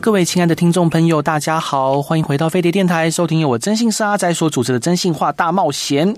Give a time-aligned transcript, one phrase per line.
[0.00, 6.14] 各位亲爱的听众朋友，大家好，欢迎回到飞碟电台，收听由我征信社阿宅所主持的《真性话大冒险》。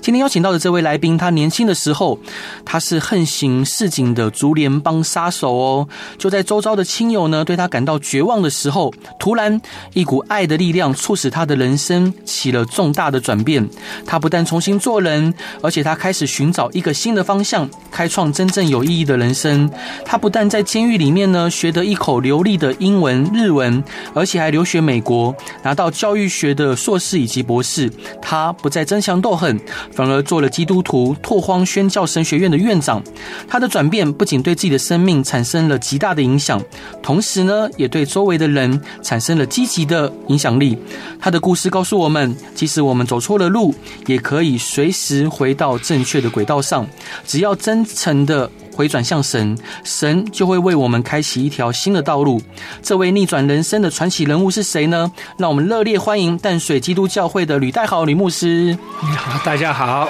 [0.00, 2.18] 今天邀请到的这位来宾，他年轻的时候，
[2.64, 5.88] 他是横行市井的竹联帮杀手哦。
[6.18, 9.60] 就在周遭的亲友呢对他感到绝望的时候，突然
[9.92, 13.68] 一股爱的力量促使他的人生起了重大的转变。
[14.04, 19.70] 他不但重新做人，而且他开始寻找一个新的方向，开创真正有意义的人生。
[20.04, 22.94] 他不但在监狱里面呢学得一口流利的英。
[22.94, 23.82] 文日文，
[24.14, 27.90] 而且还留学美国，拿到教育学的硕士以及博士。
[28.22, 29.60] 他不再争强斗狠，
[29.92, 33.02] 反而做了基督徒拓荒宣教神学院的院长。
[33.46, 36.60] 他的转变不仅对自己的生命产生了极大的影响，
[37.02, 40.78] 同时呢，也对周围的人产生了积极的影响力。
[41.20, 43.74] 他的故事告诉我们，即使我们走错了路，
[44.06, 46.86] 也可以随时回到正确的轨道上，
[47.26, 48.50] 只要真诚的。
[48.74, 52.42] 回转向神，神就会为我们开启一条新的道路。
[52.82, 55.10] 这位逆转人生的传奇人物是谁呢？
[55.38, 58.76] 让我们热烈欢迎淡水基督教会的吕代豪吕牧师。
[59.00, 60.08] 你好，大家好，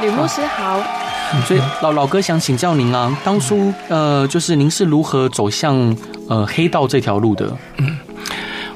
[0.00, 0.82] 吕牧师好。
[1.46, 5.96] 所以老老哥想请教您啊，当初呃，就是您是如何走向
[6.28, 7.56] 呃黑道这条路的？
[7.76, 7.96] 嗯。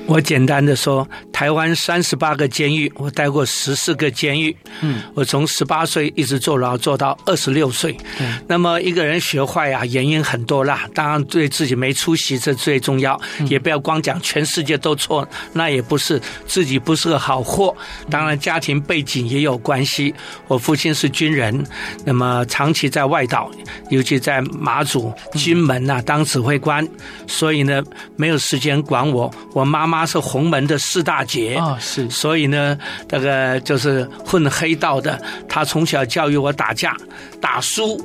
[0.06, 4.55] 我简单的说，台湾三十八个监狱，我待过十四个监狱。
[4.83, 7.97] 嗯，我从十八岁一直坐牢坐到二十六岁。
[8.20, 10.86] 嗯，那么一个人学坏啊，原因很多啦。
[10.94, 17.75] 当然对自己没出息这最重要，也不要光讲全世界都错，那也不是自己不是个好货。
[18.10, 20.14] 当然家庭背景也有关系。
[20.48, 21.64] 我父亲是军人，
[22.05, 23.50] 那么长期在外岛，
[23.88, 26.86] 尤其在马祖、金门呐、啊、当指挥官，
[27.26, 27.82] 所以呢
[28.16, 29.32] 没有时间管我。
[29.54, 29.94] 我妈妈。
[29.94, 32.77] 妈是洪门的四大姐啊，是，所以呢，
[33.09, 35.21] 这个就是混黑道的。
[35.49, 36.97] 他从小教育我打架，
[37.41, 38.00] 打输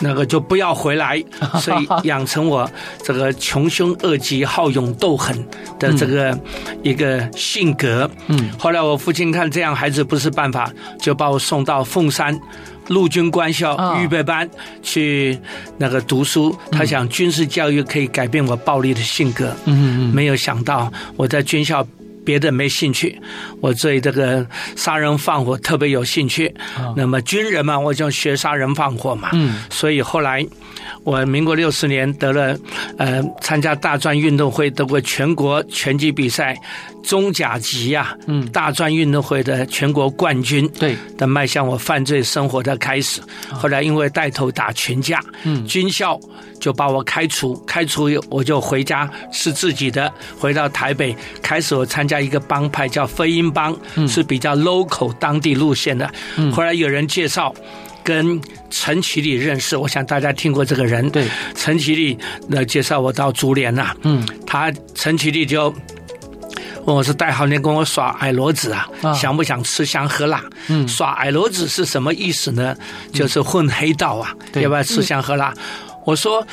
[0.00, 1.22] 那个就不要回来，
[1.60, 2.70] 所以养成我
[3.02, 5.36] 这个穷凶恶极、好勇斗狠
[5.78, 6.38] 的这个
[6.82, 8.08] 一个性格。
[8.28, 12.38] 嗯，后来我父亲看这样孩子不是办法，就把我送到凤山
[12.88, 14.48] 陆军官校预备班
[14.82, 15.38] 去
[15.76, 19.54] 那个读书，他想军事教育可以改变我暴力的性格。
[19.66, 21.86] 嗯嗯，没有想到我在军校
[22.24, 23.20] 别的没兴趣，
[23.60, 26.54] 我对这个杀人放火特别有兴趣。
[26.96, 29.30] 那么军人嘛，我就学杀人放火嘛。
[29.32, 30.46] 嗯，所以后来
[31.04, 32.58] 我民国六十年得了
[32.98, 36.56] 呃参加大专运动会得过全国拳击比赛。
[37.08, 43.22] 中甲级呀，嗯，大专运动会的全国冠军，对，的迈向我犯罪生活的开始。
[43.50, 46.20] 后来因为带头打群架，嗯，军校
[46.60, 53.74] 就把我开除，开除我就回家吃自己的，回到台北，开始我参加一个帮派叫飞鹰帮，
[54.06, 56.12] 是比较 local 当地路线的。
[56.52, 57.54] 后来有人介绍
[58.04, 58.38] 跟
[58.68, 65.74] 陈其礼认识，我想大家听过这个人，对，陈其礼那介绍我到竹联呐，嗯，他陈其礼就。
[66.84, 68.88] 问我是代号，你跟我耍矮骡子啊？
[69.02, 70.42] 哦、想不想吃香喝辣？
[70.68, 72.74] 嗯，耍矮骡子是什么意思呢？
[73.12, 75.52] 就是混黑道啊，嗯、要不要吃香喝辣？
[75.56, 76.46] 嗯、我说，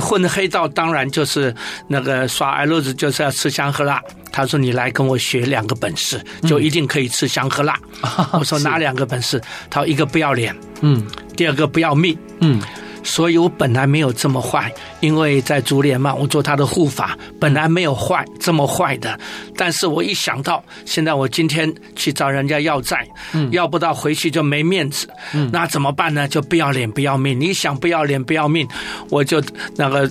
[0.00, 1.54] 混黑道当然就是
[1.88, 4.00] 那个耍矮骡子，就是要吃香喝辣。
[4.30, 7.78] 他说：“你来跟我学两个本事，就一定可以吃香喝辣。
[8.02, 9.38] 嗯 ”我说：“哪两个本事？”
[9.68, 11.06] 他说：“一个不要脸，嗯，
[11.36, 12.58] 第二个不要命，嗯。”
[13.02, 19.18] 所以我本来没有这么坏，因为在竹联嘛，我做他的护法，本来没有坏这么坏的。
[19.56, 26.26] 但是我一想到现在我今天去找人家要债，嗯，要不到回去就没面子，嗯，那怎么办呢？
[26.28, 27.38] 就不要脸不要命。
[27.38, 28.66] 你想不要脸不要命，
[29.10, 29.42] 我就
[29.76, 30.10] 那个。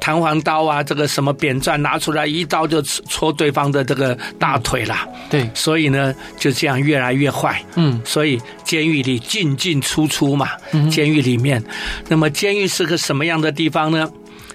[0.00, 4.96] 弹簧刀啊，这个什么扁钻拿出来，一刀就戳对方的这个大腿了。
[5.30, 7.62] 对，所以呢，就这样越来越坏。
[7.76, 10.50] 嗯，所以监狱里进进出出嘛，
[10.90, 11.62] 监狱里面，
[12.08, 14.08] 那么监狱是个什么样的地方呢？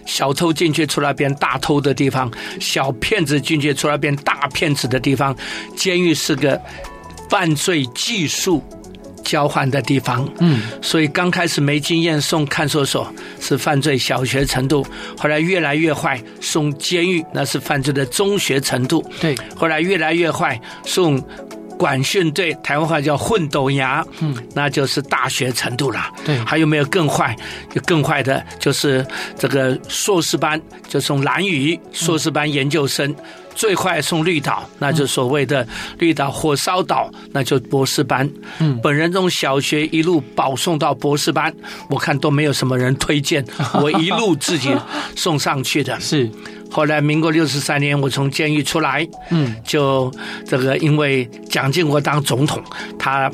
[0.06, 2.32] 小偷进去出来变大偷的地方，
[2.62, 5.36] 小骗子进去出来变大骗子的地方，
[5.76, 6.58] 监狱是个
[7.30, 8.64] 犯罪技术。
[9.28, 14.88] 交换的地方，嗯，所以刚开始没经验送看守所是犯罪小学程度，
[15.18, 21.22] 后来越来越坏送监狱那是犯罪的中学程度，对，后来越来越坏送
[21.78, 27.36] 管训队，台湾话叫混斗牙，嗯，那就是大学程度了，对，还有没有更坏？
[27.74, 29.06] 有更坏的就是
[29.38, 33.14] 这个硕士班，就送兰屿硕士班研究生。
[33.58, 35.68] 最快送绿岛，那就所谓的
[35.98, 38.30] 绿岛火烧岛，那就博士班。
[38.60, 41.52] 嗯，本人从小学一路保送到博士班，
[41.90, 43.44] 我看都没有什么人推荐，
[43.82, 44.70] 我一路自己
[45.16, 46.00] 送上去的。
[46.00, 46.30] 是，
[46.70, 50.14] 后来民国六十三年，我从监狱出来，嗯，就
[50.46, 52.64] 这个因为蒋经国当总统，
[53.00, 53.32] 他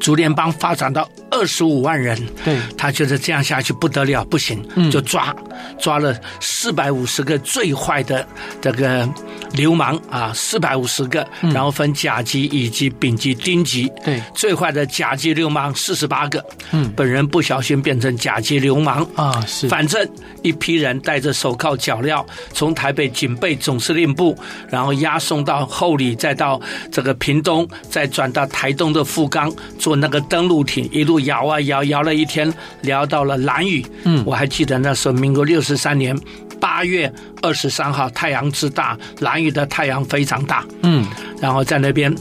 [0.00, 1.06] 竹联帮发展到。
[1.30, 8.26] 二十五万人，对，他觉得这样下去不得了，不行，就抓、嗯、抓了四百五十个最坏的
[8.60, 9.06] 这个
[9.52, 16.42] 流氓啊，四百五十个，然后分甲级、乙级、丙级、丁级，对，最坏的甲级流氓四十八个，
[16.72, 19.06] 嗯，本人不小心变成甲级流氓。
[19.14, 20.08] 啊，是，反正
[20.42, 24.36] 一批人带着手铐脚镣，从台北警备总司令部，
[24.70, 26.60] 然后押送到后里，再到
[26.90, 31.17] 这个屏东，再转到台东的富冈，坐那个登陆艇一路。
[31.20, 33.84] 摇啊摇，摇了一天，聊到了蓝屿。
[34.04, 36.18] 嗯，我还记得那时候，民国六十三年
[36.60, 37.12] 八月
[37.42, 40.64] 二十三号，太阳之大，蓝屿的太阳非常大。
[40.82, 41.06] 嗯，
[41.40, 42.14] 然后在那边，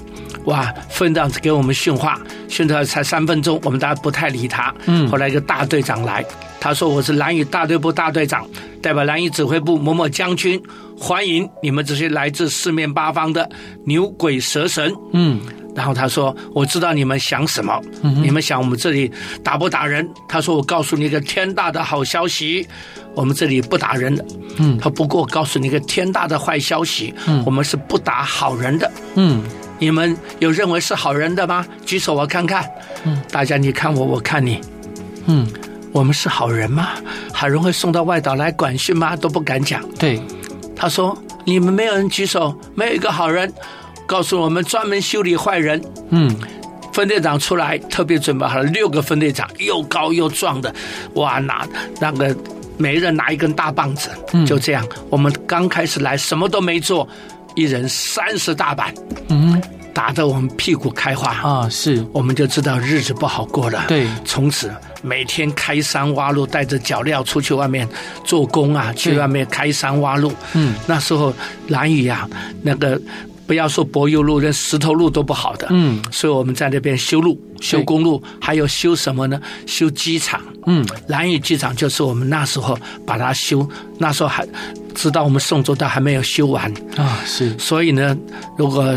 [0.45, 4.73] 哇，分长给我们训话，训到才三分钟，我们大家不太理他。
[4.85, 6.23] 嗯，后来一个大队长来，
[6.59, 8.47] 他说：“我是蓝屿大队部大队长，
[8.81, 10.61] 代表蓝屿指挥部某某将军，
[10.97, 13.49] 欢迎你们这些来自四面八方的
[13.85, 15.39] 牛鬼蛇神。”嗯。
[15.77, 19.11] 然后他说：“我知道你们想什么，你们想我们这里
[19.43, 22.67] 打不打人？”他说：“我告诉你一个天大的好消息，
[23.13, 24.25] 我们这里不打人的。”
[24.57, 28.91] 嗯，他不过告诉你一个天大的坏消息，嗯，我们是不打好人的。
[29.13, 29.43] 嗯，
[29.77, 31.63] 你们有认为是好人的吗？
[31.85, 32.67] 举手我看看。
[33.03, 34.59] 嗯，大家你看我，我看你。
[35.27, 35.47] 嗯，
[35.91, 36.89] 我们是好人吗？
[37.31, 39.15] 好人会送到外岛来管训吗？
[39.15, 39.87] 都不敢讲。
[39.99, 40.19] 对，
[40.75, 41.15] 他说
[41.45, 43.53] ：“你们没有人举手，没有一个好人。”
[44.07, 45.79] 告诉我们专门修理坏人。
[46.09, 46.33] 嗯，
[46.93, 50.73] 分队长出来特别准备好了六个分队长，又高又壮的，
[51.13, 51.67] 哇，拿
[51.99, 52.35] 那个
[52.77, 54.83] 每人拿一根大棒子，嗯，就这样。
[55.09, 57.07] 我们刚开始来什么都没做，
[57.55, 58.93] 一人三十大板，
[59.29, 59.61] 嗯，
[59.93, 63.83] 打得我们屁股开花啊，是，我们就知道日子不好过了。
[63.87, 64.71] 对，从此
[65.03, 67.87] 每天开山挖路，带着脚镣出去外面
[68.23, 70.31] 做工啊，去外面开山挖路。
[70.53, 71.33] 嗯，那时候
[71.67, 72.27] 蓝雨啊，
[72.63, 72.99] 那个。
[73.47, 75.67] 不要说柏油路，连石头路都不好的。
[75.71, 79.41] 嗯，所以我们在那边修路、修公路，还有修什么呢？
[79.65, 80.41] 修机场。
[80.65, 83.67] 嗯，兰屿机场就是我们那时候把它修，
[83.97, 84.45] 那时候还
[84.93, 87.23] 知道我们宋州都还没有修完啊。
[87.25, 88.15] 是，所以呢，
[88.57, 88.93] 如果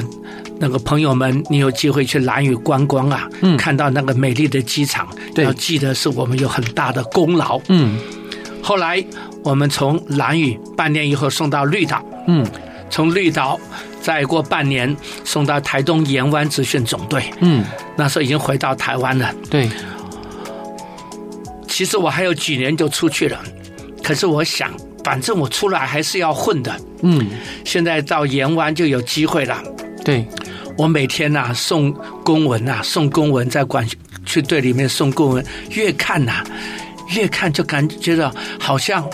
[0.58, 7.61] 那个朋友们你有机会去兰屿观光啊，嗯，看到那个美丽的机场，对，要记得是我们有很大的功劳。
[7.69, 7.96] 嗯，
[8.61, 9.03] 后来
[9.44, 12.05] 我们从兰屿半年以后送到绿岛。
[12.26, 12.44] 嗯，
[12.91, 13.58] 从绿岛。
[14.00, 17.32] 再过半年，送到台东盐湾集训总队。
[17.41, 17.64] 嗯，
[17.97, 19.35] 那时候已经回到台湾了。
[19.50, 19.69] 对，
[21.69, 23.38] 其实我还有几年就出去了，
[24.02, 24.73] 可是我想，
[25.05, 26.81] 反正我出来还是要混的。
[27.02, 27.26] 嗯，
[27.64, 29.62] 现在到盐湾就有机会了。
[30.05, 30.26] 对，
[30.76, 31.93] 我每天呐、啊、送
[32.25, 33.87] 公文呐、啊，送公文在管
[34.25, 36.46] 去队里面送公文，越看呐、啊，
[37.17, 39.08] 越看就感觉到好像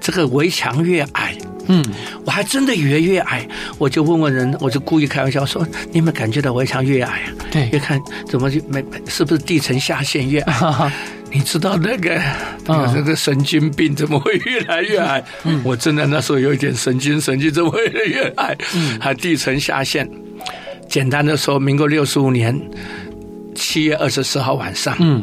[0.00, 1.36] 这个围墙越矮。
[1.68, 1.84] 嗯，
[2.24, 3.46] 我还真的以为越矮，
[3.78, 10.92] 我就问问人，我就故意开玩笑说：“你有没有感觉到围墙越矮啊？”对，越看怎么就没是不是地层下陷越矮？
[11.30, 12.18] 你知道那个
[12.66, 15.22] 那个神经病怎么会越来越矮？
[15.44, 18.56] 嗯，我真的那时候有一点神经神经，怎么会越来越矮？
[18.74, 20.08] 嗯，还地层下陷。
[20.88, 22.58] 简单的说，民国六十五年
[23.54, 25.22] 七月二十四号晚上，嗯。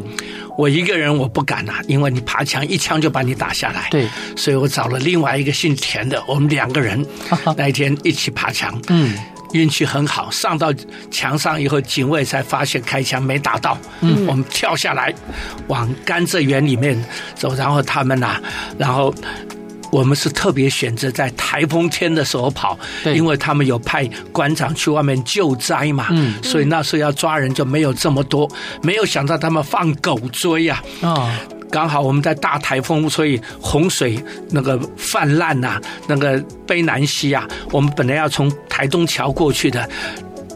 [0.58, 3.88] 我一个人我不敢呐、啊，因为你爬墙一枪就把你打下来。
[3.92, 7.06] 对，所以我找了另外一个姓田的，我们两个人
[7.58, 8.80] 那一天一起爬墙。
[8.88, 9.18] 嗯，
[9.54, 10.74] 运气很好，上到
[11.12, 13.78] 墙上以后，警卫才发现开枪没打到。
[14.02, 15.14] 嗯，我们跳下来
[15.68, 17.04] 往甘蔗园里面
[17.36, 18.42] 走，然后他们呐、啊，
[18.78, 19.14] 然后。
[19.96, 28.46] 我们是特别选择在台风天的时候跑，因为他们有派官长去外面救灾嘛，嗯，所以那时候要抓人就没有这么多，
[28.84, 31.40] 没有想到他们放狗追呀，啊，
[31.72, 39.90] 刚好我们在大台风，所以洪水那个泛滥呐，那个卑南溪啊，我们本来要从台东桥过去的，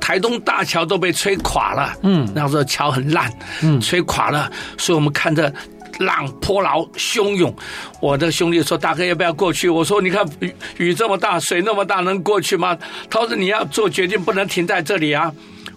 [0.01, 3.31] 台东大桥都被吹垮了，嗯，那时候桥很烂，
[3.61, 5.53] 嗯，吹垮了，所以我们看着。
[5.99, 7.53] 浪波涛汹涌，
[8.01, 12.77] 我的兄弟说：“大哥要不要过去？”我说：“你看雨雨这么大，水那么大，能过去吗？”
[13.09, 15.31] 他说：“你要做决定，不能停在这里啊！”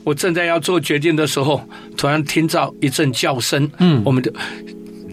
[0.05, 1.63] 我正在要做决定的时候，
[1.97, 4.33] 突然听到一阵叫声，嗯，我们就。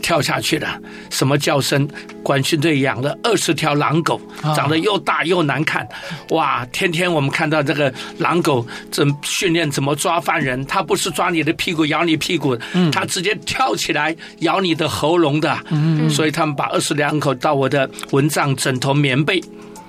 [0.09, 1.87] 跳下去了，什么叫声？
[2.23, 4.19] 管训队养了二十条狼狗，
[4.55, 5.87] 长得又大又难看，
[6.31, 6.65] 哇！
[6.71, 12.57] 天天我们看到这个狼狗怎训练怎么抓犯人，它不是抓你的屁股咬你屁股，
[12.91, 15.55] 它直接跳起来咬你的喉咙的。
[16.09, 19.39] 所以他们把二十两口到我的蚊帐、枕头、棉被，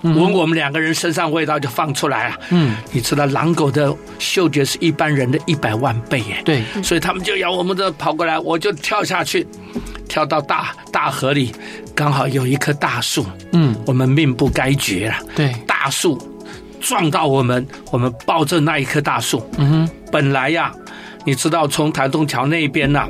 [0.02, 2.36] 闻我们两个人身上味道就放出来了。
[2.50, 6.40] 嗯，你知道狼狗的嗅觉是一般人的一百万倍耶。
[6.44, 9.46] 对，所以他们就咬我们的跑过来，我就跳下去，
[10.08, 11.52] 跳到大大河里，
[11.94, 13.24] 刚好有一棵大树。
[13.52, 15.14] 嗯，我们命不该绝了。
[15.36, 16.18] 对，大树
[16.80, 19.46] 撞到我们，我们抱着那一棵大树。
[19.58, 20.72] 嗯哼，本来呀，
[21.24, 23.06] 你知道从台东桥那边呐。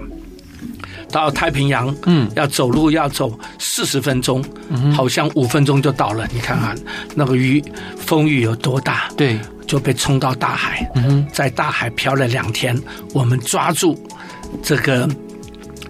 [1.11, 6.27] 到太平洋，嗯，要走路要走四十分钟，嗯，好像五分钟就到了。
[6.33, 6.77] 你看看
[7.15, 7.63] 那个雨，
[7.97, 9.09] 风雨有多大？
[9.17, 12.81] 对，就被冲到大海，嗯，在大海漂了两天。
[13.13, 13.99] 我们抓住
[14.63, 15.09] 这个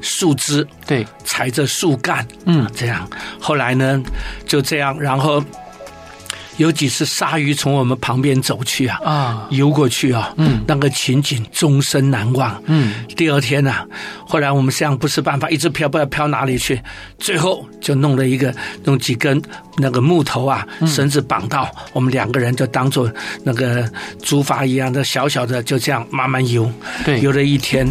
[0.01, 3.09] 树枝，对，踩着树干，嗯，这样。
[3.41, 4.03] 后来呢，
[4.47, 5.43] 就这样，然后。
[6.61, 12.63] 有几次鲨鱼从我们旁边走去啊，啊，游过去啊，嗯，那个情景终身难忘。
[12.67, 13.87] 嗯，第二天呢、啊，
[14.29, 16.79] 后来我们这样不是办法，一直漂，不知道漂哪里去，
[17.19, 19.41] 最后就弄了一个，弄几根
[19.79, 23.11] 那个木头啊，绳子绑到，嗯、我们两个人就当做
[23.43, 23.91] 那个
[24.23, 26.71] 竹筏一样的小小的，就这样慢慢游，
[27.07, 27.87] 对，游了一天，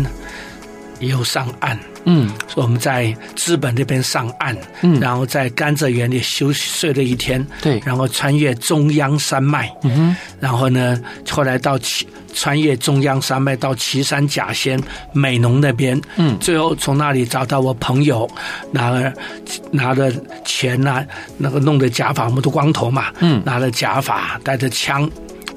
[1.00, 1.77] 游上岸。
[2.06, 18.27] 嗯，所以我们在资本那边上岸，嗯，然后在甘蔗园里休息睡了一天，对，然后穿越中央山脉，嗯哼，然后呢，后来到岐穿越中央山脉到岐山甲仙美浓那边，嗯，最后从那里找到我朋友，
[18.72, 19.13] 拿了
[19.70, 20.10] 拿了
[20.46, 21.06] 钱呐、啊，
[21.38, 25.08] 那个弄的假发，我们都光头嘛，嗯，拿了假发，带着枪。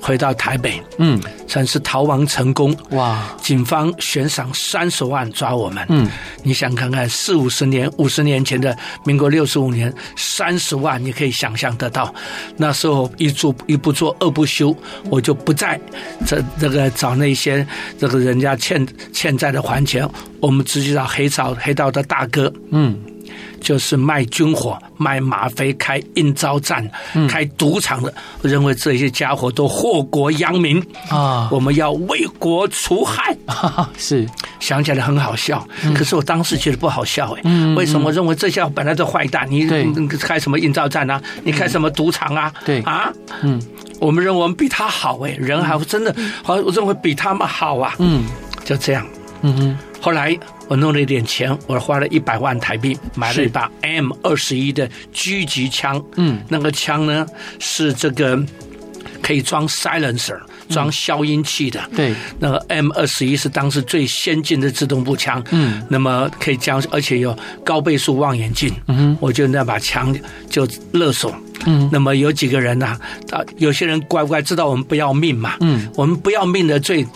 [0.02, 2.76] 回到台北，嗯，算是逃亡成功。
[2.90, 3.22] 哇！
[3.40, 5.86] 警方悬赏三十万抓我们。
[5.88, 6.10] 嗯，
[6.42, 12.12] 你想看看四五十年、五十年前的民国六十五年，三十万，你可以想象得到。
[12.56, 14.76] 那时候一做一不做二不休，
[15.08, 15.80] 我就不再
[16.26, 17.64] 这这个找那些
[17.96, 20.06] 这个人家欠欠债的还钱，
[20.40, 22.52] 我们直接找黑道黑道的大哥。
[22.72, 22.98] 嗯。
[23.62, 31.48] 就是卖军火、卖吗啡、开应召站、嗯、开赌场的，我认为这些家伙都祸国殃民啊！
[31.50, 33.34] 我们要为国除害，
[33.96, 34.28] 是
[34.58, 37.42] 想起来很好笑，嗯、可是我当时觉得不好笑哎。
[37.44, 38.08] 嗯、为什么？
[38.08, 39.64] 我认为这些本来是坏蛋，你
[40.18, 41.22] 开什么应召站啊？
[41.44, 42.52] 你开什么赌场啊？
[42.64, 43.62] 对啊，嗯，
[44.00, 47.94] 我们认为我们比他好哎，人还真的，好，我认为比他们好啊。
[47.98, 48.24] 嗯，
[48.64, 49.06] 就这样。
[49.42, 50.36] 嗯哼，后来。
[50.72, 56.02] 我弄了一点钱，我花了一百万台币买了一把 M 二十一的狙击枪。
[56.16, 57.26] 嗯，那个枪呢
[57.58, 58.42] 是这个
[59.20, 61.78] 可以装 silencer，装消音器的。
[61.94, 65.44] 对、嗯，那个 M 二十一是当时最先进的自动步枪。
[65.50, 68.74] 嗯，那么可以将，而且有高倍数望远镜。
[68.88, 70.16] 嗯，我就那把枪
[70.48, 71.36] 就勒索。
[71.66, 73.00] 嗯，那么有几个人呢、啊？
[73.32, 75.54] 啊，有些人乖乖知道我们不要命嘛。
[75.60, 77.06] 嗯，我们不要命的最。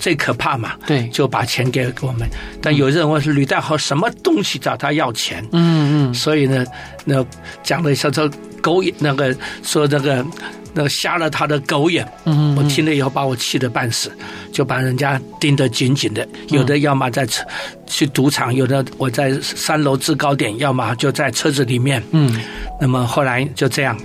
[0.00, 2.26] 最可怕嘛，对，就把钱给我们。
[2.62, 5.46] 但有人问是吕大豪什么东西找他要钱？
[5.52, 6.64] 嗯嗯，所以呢，
[7.04, 7.24] 那
[7.62, 8.28] 讲的说说
[8.62, 10.24] 狗眼，那个说那个
[10.72, 12.10] 那个瞎了他的狗眼。
[12.24, 14.10] 嗯，我听了以后把我气得半死，
[14.50, 16.26] 就把人家盯得紧紧的。
[16.48, 17.44] 有的要么在车
[17.86, 22.02] 去赌场，有的我在三楼制高点，要么就在车子里面。
[22.12, 22.40] 嗯，
[22.80, 23.98] 那么后来就这样，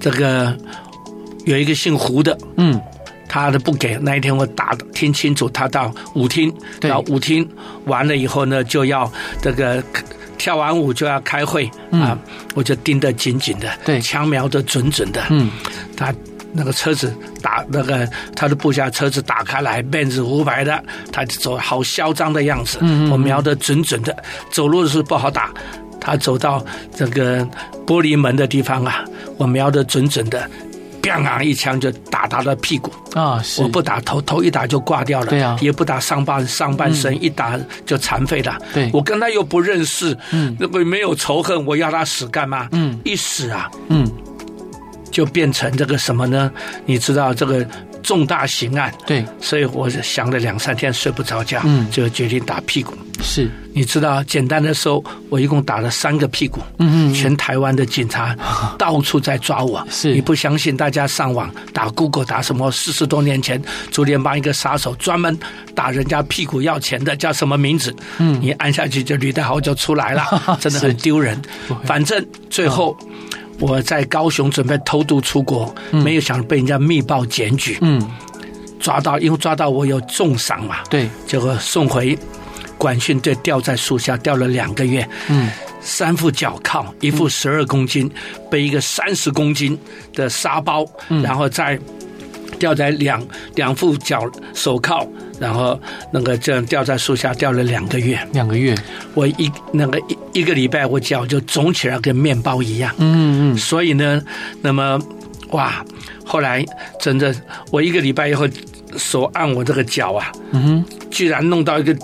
[0.00, 0.56] 这个
[1.44, 2.80] 有一个姓胡的，嗯。
[3.34, 7.44] 他的不给，那一天我打听清楚，他到舞厅，到舞厅
[7.86, 9.10] 完了以后呢，就要
[9.42, 9.82] 这个
[10.38, 12.16] 跳完舞就要开会啊，
[12.54, 15.50] 我就盯得紧紧的，对，枪瞄得准准的，嗯，
[15.96, 16.14] 他
[16.52, 17.12] 那个车子
[17.42, 22.78] 打那个他的部下车子打开来，Benz 五百的，他走好嚣张的样子，
[23.10, 24.16] 我瞄得准准的，
[24.52, 25.52] 走路是不好打，
[26.00, 26.64] 他走到
[26.94, 27.44] 这个
[27.84, 29.04] 玻璃门的地方啊，
[29.38, 30.48] 我瞄得准准的。
[31.12, 31.42] 砰！
[31.42, 33.42] 一枪就打他的屁股啊！
[33.58, 35.26] 我不打头，头一打就挂掉了。
[35.26, 38.58] 对啊，也不打上半上半身，一打就残废了。
[38.72, 42.68] 对，我跟他又不认识，嗯，那不没有仇恨，我要他死干嘛？
[42.72, 44.10] 嗯，一死啊，嗯，
[45.10, 46.50] 就变成这个什么呢？
[46.86, 47.66] 你知道这个。
[48.04, 52.94] 重大刑案，对，所以我想了两三天睡不着觉，嗯，就决定打屁股。
[53.22, 58.36] 是，你知道，简单的说，我一共打了三个屁股，嗯嗯，全台湾的警察
[58.76, 59.82] 到处在抓我。
[59.88, 60.76] 是，你不相信？
[60.76, 62.70] 大家上网打 Google 打什么？
[62.70, 65.36] 四十多年前，竹联帮一个杀手专门
[65.74, 67.94] 打人家屁股要钱的，叫什么名字？
[68.18, 71.40] 嗯，你按下去就吕大豪就出来了， 真的很丢人。
[71.84, 72.96] 反正最后。
[73.60, 78.00] 我在高雄准备偷渡出国，嗯、没有想到被人家密报检举，嗯，
[78.80, 82.18] 抓到，因为抓到我有重赏嘛，对，结果送回
[82.76, 89.78] 管训队，吊在树下吊了两个月，嗯，三副脚铐，一副十二公斤，嗯、背一个三十公斤
[90.12, 91.78] 的沙包，嗯、然后再
[92.58, 95.06] 吊在两两副脚手铐，
[95.44, 95.78] 然后
[96.10, 98.74] 那个这样吊在树下吊了两个月，两个月，
[99.12, 104.22] 我一那个一一个礼拜我脚就肿起来跟面包一样，嗯嗯，所以呢，
[104.62, 104.98] 那么
[105.50, 105.84] 哇，
[106.24, 106.64] 后来
[106.98, 107.34] 真的
[107.70, 108.48] 我一个礼拜以后
[108.96, 111.94] 手按我这个脚啊，嗯哼，居然弄到一个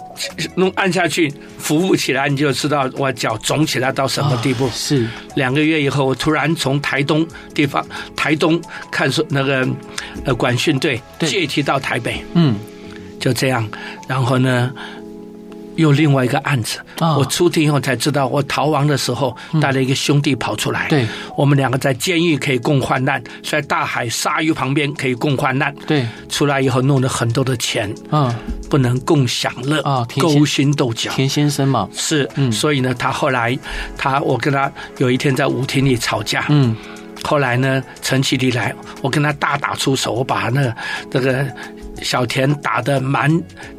[0.54, 4.66] 弄按下去扶不起来，你就知道我脚肿起来到什么地步。
[4.66, 5.06] 哦、是。
[5.34, 9.66] 两个月以后，我突然从台东地方台东看说那个
[10.24, 12.56] 呃管训队借梯到台北，嗯，
[13.20, 13.68] 就这样，
[14.08, 14.72] 然后呢。
[15.76, 16.78] 又另外一个案子，
[17.16, 21.06] 我出庭以后才知道，我逃亡的时候带了一个兄弟跑出来，对，
[21.38, 28.34] 我们两个在监狱可以共患难，在大海鲨鱼旁边可以共患难，对，出来以后弄了很多的钱，嗯，
[28.68, 33.56] 不能共享乐啊，勾心斗角，田先生嘛，是，所以呢，他后来
[33.96, 36.76] 他我跟他有一天在舞厅里吵架，嗯，
[37.22, 40.76] 后来呢，陈其礼来，我跟他大打出手，我把那个
[41.10, 41.46] 这个。
[42.02, 43.30] 小田打得满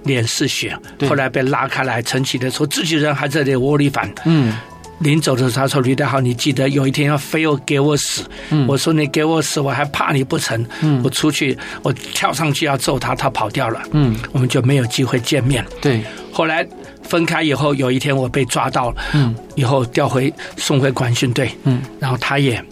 [0.04, 2.02] 脸是血，后来被拉开来。
[2.02, 4.12] 陈启的说自己人还在这里窝里反。
[4.26, 4.58] 嗯，
[5.00, 13.82] 临走的时候他说：“吕大豪，你记得有一天要非要给我死。”嗯，我说：“你给我死，我还怕你不成？”嗯，我出去，我跳上去要揍他，他跑掉了。
[13.92, 15.66] 嗯，我们就没有机会见面。
[15.82, 16.68] 对，后来
[17.04, 19.02] 分开以后，有一天我被抓到了。
[19.14, 21.52] 嗯，以后调回送回管训队。
[21.64, 22.64] 嗯，然后他也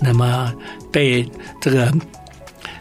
[0.00, 0.52] 那么
[0.90, 1.26] 被
[1.60, 1.92] 这个。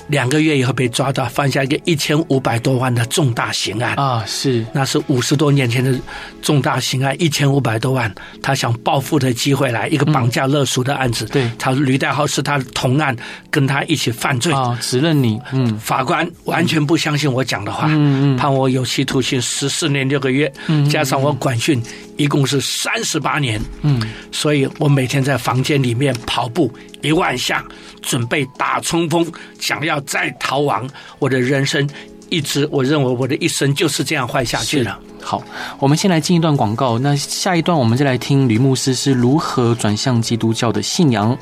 [0.07, 4.24] 两个月以后被抓到，犯下一个一千五百多万的重大刑案啊！
[4.27, 5.98] 是，那是五十多年前的
[6.41, 11.25] 重大刑案，一千五百多万，他想报复的机会来，一个绑架勒赎的案子。
[11.25, 13.15] 对，他说吕代浩是他的同案，
[13.50, 15.39] 跟他一起犯罪啊，指认你。
[15.51, 20.51] 嗯，法官完全不相信我讲的话，嗯嗯，判我有期徒刑十四年六个月，
[20.89, 21.81] 加上我管训，
[22.17, 23.62] 一共是三十八年。
[23.82, 24.01] 嗯，
[24.32, 27.63] 所以我每天在房间里面跑步一万下。
[28.01, 29.25] 准备打冲锋，
[29.62, 30.86] 想要再逃亡。
[31.20, 31.89] 我的人生
[32.27, 35.00] 一直，我认为我的一生就是这样坏下去了。
[35.22, 35.41] 好，
[35.79, 37.00] 我们先来进一段广告。
[37.00, 41.38] 那下一段我们再来听吕牧师是如何转向基督教的信仰。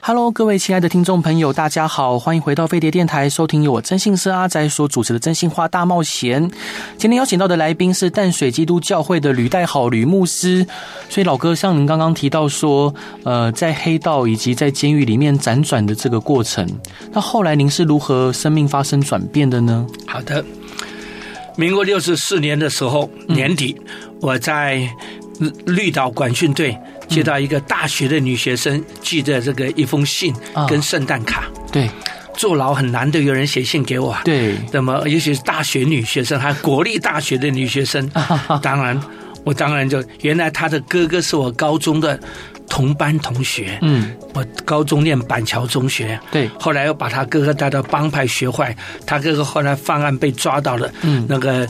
[0.00, 6.46] Hello，各位亲爱的听众朋友，大家好，欢迎回到飞碟电台，收听由我真心社阿宅所主持的《真心话大冒险》。
[6.98, 10.66] 今天邀请到的来宾是淡水基督教会的吕代好吕牧师。
[11.08, 12.92] 所以老哥，像您刚刚提到说，
[13.22, 16.68] 呃，在黑道以及在监狱里面辗转的这个过程，
[17.12, 19.86] 那后来您是如何生命发生转变的呢？
[20.06, 20.44] 好的，
[21.56, 23.80] 民国六十四年的时候年底，
[24.20, 24.88] 我在
[25.64, 26.76] 绿岛管训队。
[27.12, 30.34] 接到一个大学的女学生寄的这个一封信
[30.68, 31.88] 跟圣诞卡，对，
[32.34, 38.10] 坐牢很难得有人写信给我，对，那么尤其是大学女学生，还国立大学的女学生，
[38.62, 38.98] 当然
[39.44, 42.18] 我当然就原来她的哥哥是我高中的
[42.68, 48.74] 同班同学，嗯，我高中念板桥中学，对，后来又把他哥哥带到帮派学坏，
[49.06, 51.68] 他哥哥后来犯案被抓到了，嗯，那个。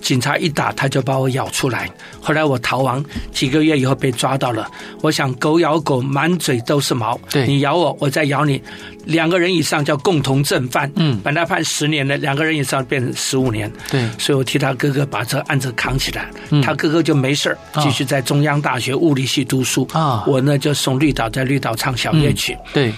[0.00, 1.88] 警察一打，他就把我咬出来。
[2.20, 4.68] 后来我逃亡几个月以后被抓到了。
[5.02, 7.18] 我想狗咬狗，满嘴都是毛。
[7.30, 8.60] 对，你咬我，我再咬你，
[9.04, 10.90] 两个人以上叫共同正犯。
[10.96, 13.70] 嗯，本来判十年的，两个人以上变成十五年。
[13.90, 16.30] 对，所以我替他哥哥把这案子扛起来。
[16.50, 19.86] 嗯，他哥哥就没事儿，继续在中央大学物理系读书。
[19.92, 22.56] 啊，我呢就送绿岛，在绿岛唱小夜曲。
[22.72, 22.92] 对，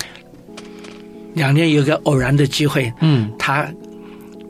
[1.34, 2.92] 两年有个偶然的机会。
[3.00, 3.68] 嗯，他。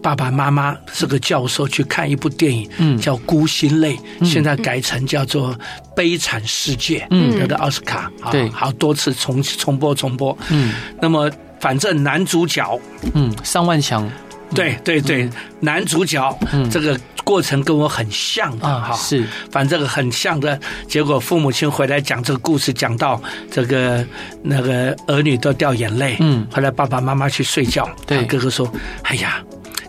[0.02, 3.96] 爸爸妈妈是个教授，去看一部电影，嗯，叫《孤星泪》，
[4.28, 5.54] 现在改成叫做
[5.94, 12.78] 《悲惨世界》，嗯，得的奥斯卡，对，好多次重重播重播，嗯，那么反正男主角，
[13.14, 14.10] 嗯，上万强，
[14.52, 24.04] 对对对，男主角，嗯，这个过程跟我很像啊，哈，是，反正很像的，结果父母亲回来讲这个故事，讲到这个
[24.42, 28.68] 那个儿女都掉眼泪，嗯，后来爸爸妈妈去睡觉，对，哥哥说，
[29.04, 29.40] 哎呀。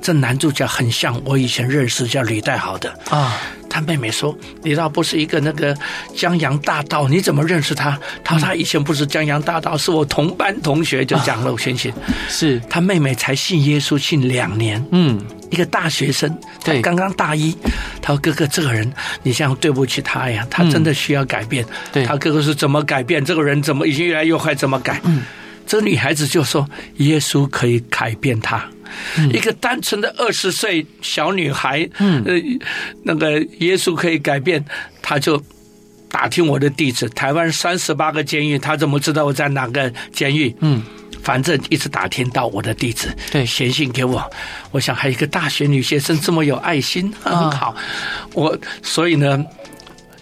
[0.03, 3.39] 这男主角很像我以前认识叫李代豪的啊，
[3.69, 5.73] 他妹妹说：“你倒不是一个那个
[6.13, 11.91] 江洋大盗，你怎么认识他？”他说：“他以前不是江洋大盗，是我同班同学。”就讲了我先信，
[12.27, 17.55] 是他妹妹才信耶稣信两年，嗯，一个大学生，对，刚刚大一。
[18.01, 18.91] 他说：“哥哥，这个人
[19.23, 23.23] 你这样对不起他呀，他真的需要改变。”对，他哥哥是怎么改变？
[23.23, 24.53] 这个人怎么已经越来越坏？
[24.53, 24.99] 怎么改？
[25.05, 25.23] 嗯，
[25.65, 28.61] 这个女孩子就说：“耶稣可以改变他。”
[29.31, 32.33] 一个单纯的二十岁小女孩，嗯，呃，
[33.03, 34.63] 那个耶稣可以改变，
[35.01, 35.41] 他就
[36.09, 40.55] 打听我的地址，台湾三十八个监狱，他怎么知道我在哪个监狱？
[40.59, 40.81] 嗯，
[41.23, 44.23] 反正一直打听到我的地址，对，写信给我。
[44.71, 47.75] 我想还有一个大学女学生这么有爱心，很好。
[48.33, 49.43] 我所以呢，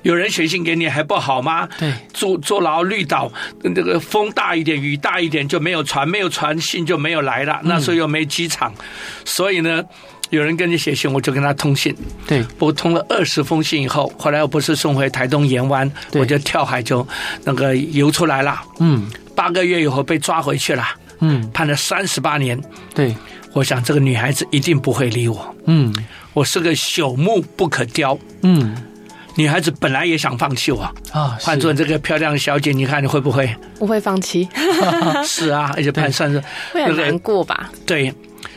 [0.03, 1.67] 有人写信给你还不好吗？
[1.77, 3.31] 对，坐坐牢绿岛，
[3.75, 7.59] 这个风大一点，雨大一点就没有船，没有船信就没有来了。
[7.63, 8.85] 那时候又没机场，嗯、
[9.25, 9.83] 所以呢，
[10.31, 11.95] 有人跟你写信，我就跟他通信。
[12.25, 17.07] 对，我通了二十封信以后，后来我不是送回台东盐湾，我就跳海就
[17.43, 18.59] 那个游出来了。
[18.79, 20.83] 嗯，八个月以后被抓回去了。
[21.19, 22.59] 嗯，判了三十八年。
[22.95, 23.15] 对，
[23.53, 25.55] 我想这个女孩子一定不会理我。
[25.67, 25.93] 嗯，
[26.33, 28.17] 我是个朽木不可雕。
[28.41, 28.75] 嗯。
[29.35, 33.49] 女孩子本来也想放弃我啊，换做这个漂亮小姐，你看你会不会？
[33.79, 34.47] 不会放弃。
[35.25, 37.71] 是啊，而且判算是会很难过吧？
[37.85, 38.13] 对，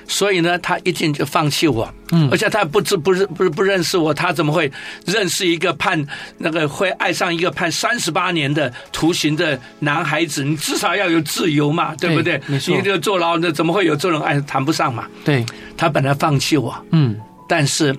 [0.08, 1.88] 所以呢，他一定就放弃我。
[2.10, 4.70] 嗯，而且他不知不认不不认识我，他怎么会
[5.06, 6.04] 认识一个判
[6.38, 10.42] 那个会爱上一个判三十八年的徒刑的男孩子？
[10.44, 12.40] 你至少要有自由嘛，对不对？
[12.46, 12.76] 没错。
[12.76, 14.40] 你这个坐牢，那怎么会有这种爱？
[14.40, 15.06] 谈不上嘛。
[15.24, 17.16] 对，他本来放弃我，嗯，
[17.48, 17.94] 但是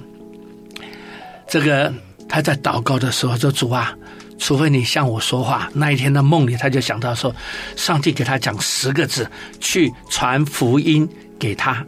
[1.48, 1.94] 这个。
[2.28, 3.96] 他在祷告的时候说：“主啊，
[4.38, 7.34] 除非你向我说话。”那一天的梦里，他就想到说
[7.78, 11.08] ：“上帝给他讲十个字，去传福音
[11.40, 11.86] 给他，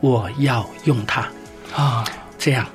[0.00, 1.28] 我要用他。”
[1.76, 2.04] 啊，
[2.38, 2.66] 这样。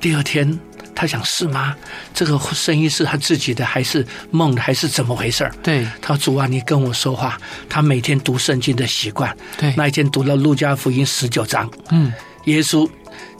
[0.00, 0.58] 第二天，
[0.94, 1.76] 他想是吗？
[2.14, 5.48] 这个声音是他自己的，还是梦的，还是怎么回事？
[5.62, 9.36] 对，他说：“主啊，你跟我说话。”他每天读圣经的习惯。
[9.58, 11.70] 对，那一天读了路加福音十九章。
[11.90, 12.12] 嗯，
[12.46, 12.88] 耶稣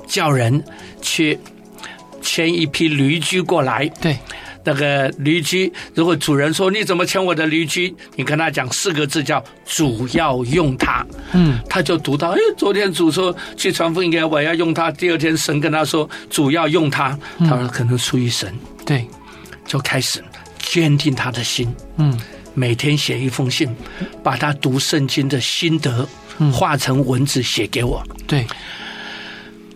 [0.06, 0.62] 叫人
[1.00, 1.38] 去。
[2.24, 4.18] 牵一批驴驹过来，对，
[4.64, 7.94] 那个驴驹，如果主人说，你怎么牵我的驴驹？
[8.16, 18.52] 你跟他讲四个字叫“主要用它”，嗯，他就读到，哎，昨天主说去传福音给我要用它，第二天神跟他说主要用它，他说可能出于神，
[18.86, 19.06] 对，
[19.66, 20.24] 就开始
[20.58, 22.18] 坚定他的心，嗯，
[22.54, 23.68] 每天写一封信，
[24.22, 26.08] 把他读圣经的心得
[26.50, 28.46] 化成文字写给我，对，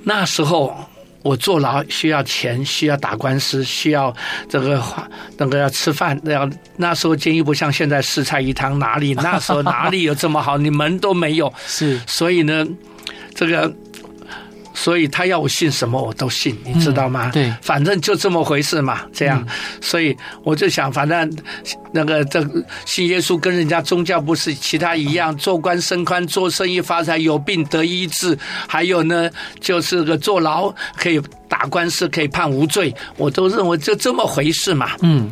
[0.02, 0.74] 那时候。
[1.22, 4.14] 我坐牢需要钱，需要打官司，需要
[4.48, 4.82] 这个
[5.36, 6.20] 那个要吃饭。
[6.24, 10.56] 要那时候监狱不像现在四菜一汤，哪里那时候哪里有这么好？
[10.56, 11.52] 你门都没有。
[11.66, 12.66] 是，所以呢，
[13.34, 13.72] 这个。
[14.80, 17.30] 所以他要我信什么我都信，你知道吗？
[17.30, 19.00] 嗯、对，反正就这么回事嘛。
[19.12, 21.36] 这样，嗯、所以我就想，反正
[21.92, 22.40] 那个这
[22.84, 28.38] 信耶稣跟人家宗教不是其他一样，做官升官，做生意发财，有病得医治，
[28.68, 34.92] 还有呢，就是个坐牢可以打官司，可以判无罪，我都认为就这么回事嘛。
[35.02, 35.28] 嗯，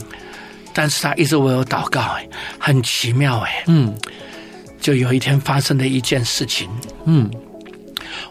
[0.75, 2.29] 但是他一直为我祷告，哎，
[2.59, 3.95] 很奇妙，哎，嗯，
[4.81, 6.69] 就有一天发生了一件事情，
[7.05, 7.31] 嗯。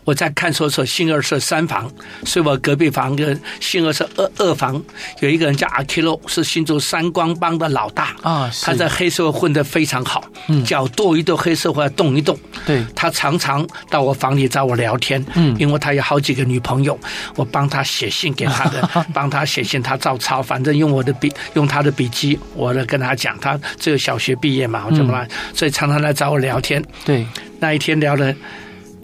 [0.04, 1.92] 我在看守所信二社三房，
[2.26, 4.82] 所以我隔壁房跟信二社二二房
[5.22, 8.52] 有一个人叫阿基洛，是新竹三光帮的老大啊。
[8.62, 12.38] 他在黑社会混得非常好，嗯，脚跺一跺黑社会动一动。
[12.66, 16.98] 对，他常常到我房里找我聊天，嗯，因为他有好几个女朋友，
[17.36, 26.84] 我帮他写信给他的， 帮他写信，他照抄，反正用我的笔，用他的笔记，我来跟他讲，他只有小学毕业嘛，我怎么来，所以常常来找我聊天。
[27.06, 27.26] 对，
[27.60, 28.34] 那一天聊了。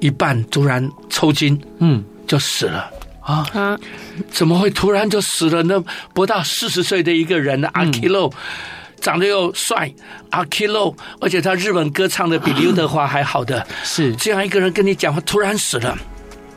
[0.01, 3.47] 一半突然抽筋，嗯，就死了啊！
[3.53, 3.79] 啊，
[4.31, 5.81] 怎么会突然就死了呢？
[6.13, 8.33] 不到四十岁的一个人，阿基洛，
[8.99, 9.93] 长得又帅，
[10.31, 15.97] 阿基洛，而且他日本歌唱的比刘德华还好的，是这样一个人跟你讲话，突然死了。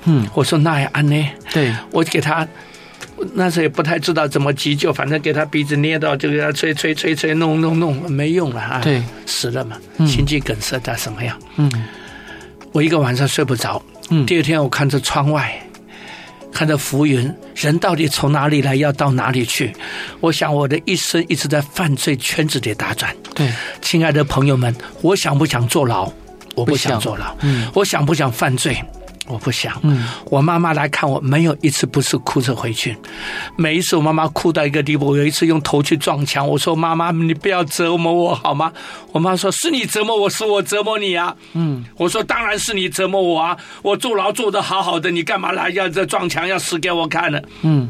[0.07, 1.29] 嗯，我说那也安呢？
[1.53, 2.49] 对，我给他
[3.35, 8.81] 那时候也不太知道怎么急救，反正给他鼻子捏到，就给他吹吹吹吹，弄弄弄，没用了啊！
[8.83, 9.77] 对，死了嘛，
[10.07, 11.39] 心肌梗塞他什么样？
[11.57, 11.71] 嗯。
[12.75, 15.57] 我一个晚上睡不着，嗯，第二天我看着窗外，
[16.53, 19.73] 看着浮云，人到底从哪里来，要到哪里去？
[20.19, 23.15] 我想我的一生一直在犯罪圈子里打转。
[23.33, 23.49] 对，
[23.81, 26.11] 亲爱的朋友们，我想不想坐牢？
[26.57, 27.33] 我不想坐牢。
[27.43, 28.77] 嗯，我想不想犯罪？
[29.27, 29.81] 我不想。
[29.83, 32.95] 嗯，我妈妈来看我，没有一次不是哭着回去。
[33.57, 36.47] 每一次我妈妈哭到一个地步，我有一次用头去撞墙。
[36.47, 38.71] 我说：“妈妈，你不要折磨我好吗？”
[39.13, 43.57] 我妈说：“是你折磨我，是我折磨你啊。”嗯，我说：“当然是你折磨我啊！
[43.83, 47.89] 我坐牢坐得好好的，你干嘛来要这撞墙，要死给我看呢？”嗯，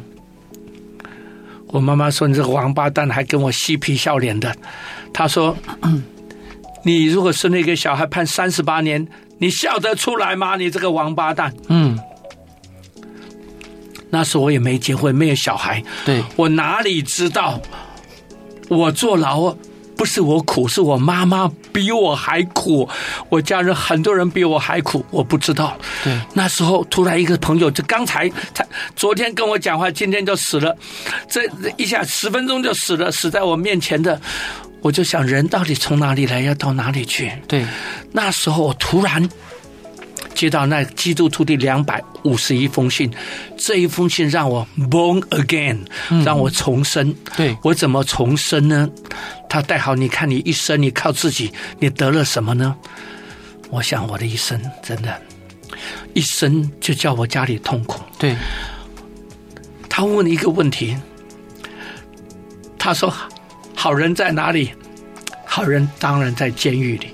[1.66, 4.54] 我妈妈说：“你这个王八蛋，还跟我嬉皮笑脸的。”
[5.12, 5.56] 她说
[6.86, 9.04] ：“你如果生了一个小孩，判三十八年。”
[9.38, 10.56] 你笑得出来吗？
[10.56, 11.52] 你这个王八蛋！
[11.68, 11.98] 嗯，
[14.10, 15.82] 那时候我也没结婚，没有小孩。
[16.04, 17.60] 对，我哪里知道？
[18.68, 19.54] 我坐牢
[19.96, 22.88] 不是我苦，是我妈妈比我还苦。
[23.28, 25.76] 我家人很多人比我还苦，我不知道。
[26.02, 28.66] 对，那时候突然一个朋友，就刚才才
[28.96, 30.74] 昨天跟我讲话，今天就死了，
[31.28, 31.42] 这
[31.76, 34.20] 一下十分钟就死了，死在我面前的。
[34.84, 37.32] 我就想，人到底从哪里来，要到哪里去？
[37.48, 37.64] 对，
[38.12, 39.26] 那时候我突然
[40.34, 43.10] 接到那基督徒的两百五十一封信，
[43.56, 45.78] 这一封信让我 born again，
[46.22, 47.08] 让我重生。
[47.08, 48.86] 嗯、对，我怎么重生呢？
[49.48, 52.76] 他带好，你看你一生，你靠自己，你得了什么呢？
[53.70, 55.18] 我想我的一生真的，
[56.12, 58.02] 一生就叫我家里痛苦。
[58.18, 58.36] 对，
[59.88, 60.94] 他问一个问题，
[62.78, 63.10] 他说
[63.74, 64.70] ：“好人在哪里？”
[65.46, 67.08] 好人当然在监狱里。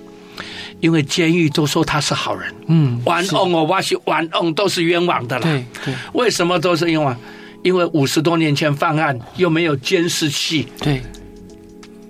[0.81, 5.43] 因为监狱都说他是好人，嗯，玩弄哦，我是冤枉，都是冤枉的啦。
[5.43, 7.15] 对对，为什么都是冤枉？
[7.63, 11.03] 因为五十多年前犯案，又没有监视器，对，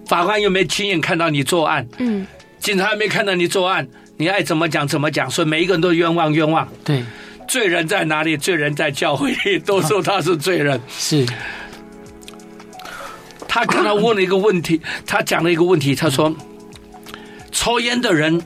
[0.07, 2.25] 法官又没亲眼看到你作案，嗯，
[2.61, 3.85] 警察又没看到你作案，
[4.17, 6.69] 你爱怎么讲怎么讲，所以每一个人都冤枉冤枉。
[6.85, 7.03] 对，
[7.49, 8.37] 罪人在哪里？
[8.37, 10.81] 罪人在教会里，都说他是罪人。
[10.89, 11.27] 是，
[13.53, 16.33] 他刚才问了一个问题， 他讲了一个问题，他说，
[17.51, 18.41] 抽烟的人。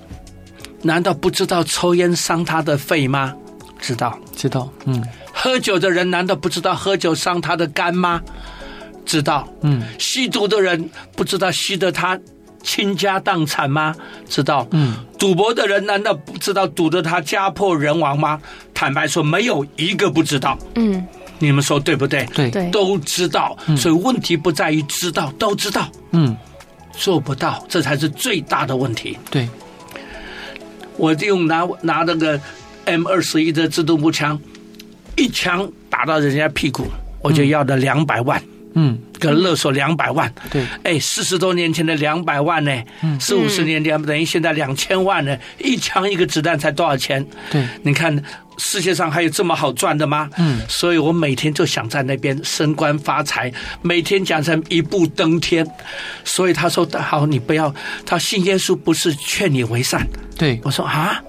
[0.87, 3.35] 难道不知道抽烟伤他的肺吗？
[3.81, 4.71] 知道，知道。
[4.85, 8.21] 嗯，喝酒的人难道不知道喝酒伤他的肝吗？
[9.07, 9.49] 知道。
[9.63, 12.21] 嗯，吸毒的人不知道吸得他
[12.63, 13.95] 倾家荡产吗？
[14.29, 14.67] 知道。
[14.73, 18.39] 嗯，赌博的人难道不知道赌得他家破人亡吗？
[18.75, 20.59] 坦白说，没有一个不知道。
[20.75, 21.07] 嗯，
[21.39, 22.25] 你们说对不对？
[22.35, 23.57] 对，都知道。
[23.77, 25.89] 所以问题不在于知道，都知道。
[26.13, 26.37] 嗯，
[26.93, 29.19] 做不到，这才是最大的问题。
[29.31, 29.49] 对。
[30.97, 32.41] 我就用拿拿那个
[32.85, 34.41] M 二十一的自动步枪，
[35.17, 36.87] 一枪打到人家屁股，
[37.21, 38.41] 我就要了两百万。
[38.41, 38.54] 嗯，
[39.19, 40.33] 跟勒索两百万。
[40.51, 42.83] 对，哎，四十多年前的两百万呢？
[43.03, 45.37] 嗯，四五十年前等于现在两千万呢？
[45.59, 47.25] 一枪一个子弹才多少钱？
[47.51, 48.23] 对，你看
[48.59, 50.29] 世界上还有这么好赚的吗？
[50.39, 55.67] 嗯，所以我每天就想在那边升官发财，每天讲成一步登天。
[56.25, 57.75] 所以他说：“好，你不要。”
[58.07, 60.07] 他信耶稣不是劝你为善。
[60.37, 61.23] 对，我说啊，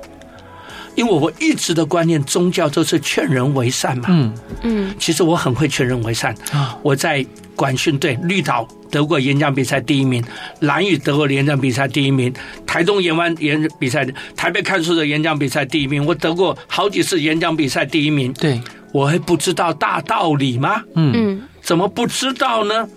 [0.96, 4.06] 因为我一直的观念，宗教都是劝人为善嘛。
[4.10, 6.78] 嗯嗯，其实我很会劝人为善啊。
[6.82, 10.24] 我在管训队绿岛得过演讲比赛第一名，
[10.62, 12.34] 兰屿得过演讲比赛第一名，
[12.66, 14.06] 台东演完演比赛，
[14.36, 18.34] 台北看书的演讲比赛第一名，我得过好几次演讲比赛第一名。
[18.34, 18.60] 对，
[18.92, 20.82] 我还不知道大道理吗？
[20.96, 22.88] 嗯嗯，怎么不知道呢？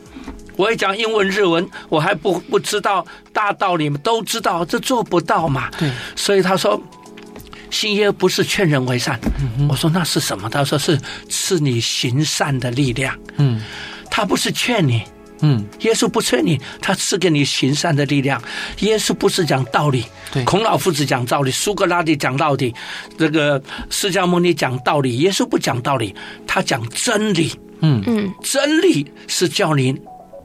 [0.57, 3.97] 我会讲英文、日文，我还不不知道大道理吗？
[4.03, 5.71] 都知道，这做不到嘛。
[5.79, 6.81] 对，所以他说，
[7.71, 9.19] 信耶不是劝人为善。
[9.59, 10.49] 嗯，我说那是什么？
[10.49, 13.17] 他说是赐你行善的力量。
[13.37, 13.61] 嗯，
[14.11, 15.03] 他不是劝你。
[15.41, 18.43] 嗯，耶稣不劝你，他赐给你行善的力量。
[18.81, 20.05] 耶稣不是讲道理。
[20.33, 22.75] 对，孔老夫子讲道理，苏格拉底讲道理，
[23.17, 26.13] 这个释迦牟尼讲道理，耶稣不讲道理，
[26.45, 27.53] 他讲真理。
[27.83, 29.97] 嗯嗯，真理是叫你。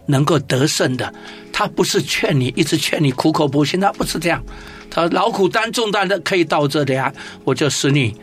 [0.05, 1.13] 能够得胜的，
[1.51, 4.43] 他不是劝你，一直劝你苦口婆心，他不是这样。
[4.89, 7.11] 他说劳苦担重担的可以到这里啊，
[7.43, 8.15] 我就使你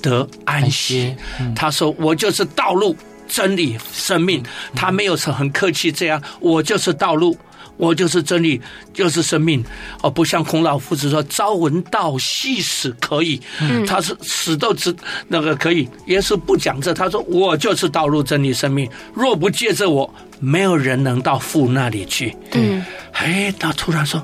[0.00, 1.16] 得安息。
[1.56, 4.42] 他说我就是道路、真理、生命。
[4.74, 7.36] 他没有说很客气这样，我就是道路。
[7.78, 8.60] 我就是真理，
[8.92, 9.64] 就是生命，
[10.02, 13.40] 哦，不像孔老夫子说“朝闻道，夕死可以”，
[13.88, 14.94] 他是死都知
[15.28, 15.88] 那个可以。
[16.06, 22.36] 耶稣不讲这，他说我就是道路、真理、生命，若不借着我，没有人能到父那里去。
[22.50, 24.20] 对，哎，他突然说，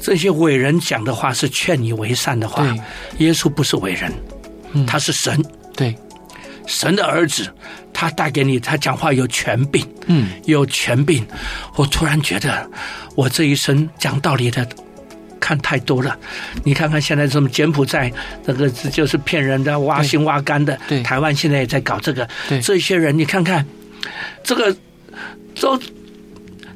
[0.00, 2.66] 这些伟人讲的话是劝你为善的话。
[3.18, 4.10] 耶稣不是伟人，
[4.86, 5.40] 他是神。
[5.76, 5.94] 对。
[6.66, 7.48] 神的儿子，
[7.92, 11.24] 他带给你，他讲话有权柄，嗯，有权柄。
[11.76, 12.68] 我突然觉得，
[13.14, 14.66] 我这一生讲道理的
[15.40, 16.18] 看太多了。
[16.64, 18.12] 你看看现在什么柬埔寨，
[18.44, 20.78] 那个就是骗人的、挖心挖肝的。
[20.88, 22.28] 对，台湾现在也在搞这个。
[22.48, 23.64] 对，这些人你看看，
[24.42, 24.76] 这个
[25.60, 25.80] 都。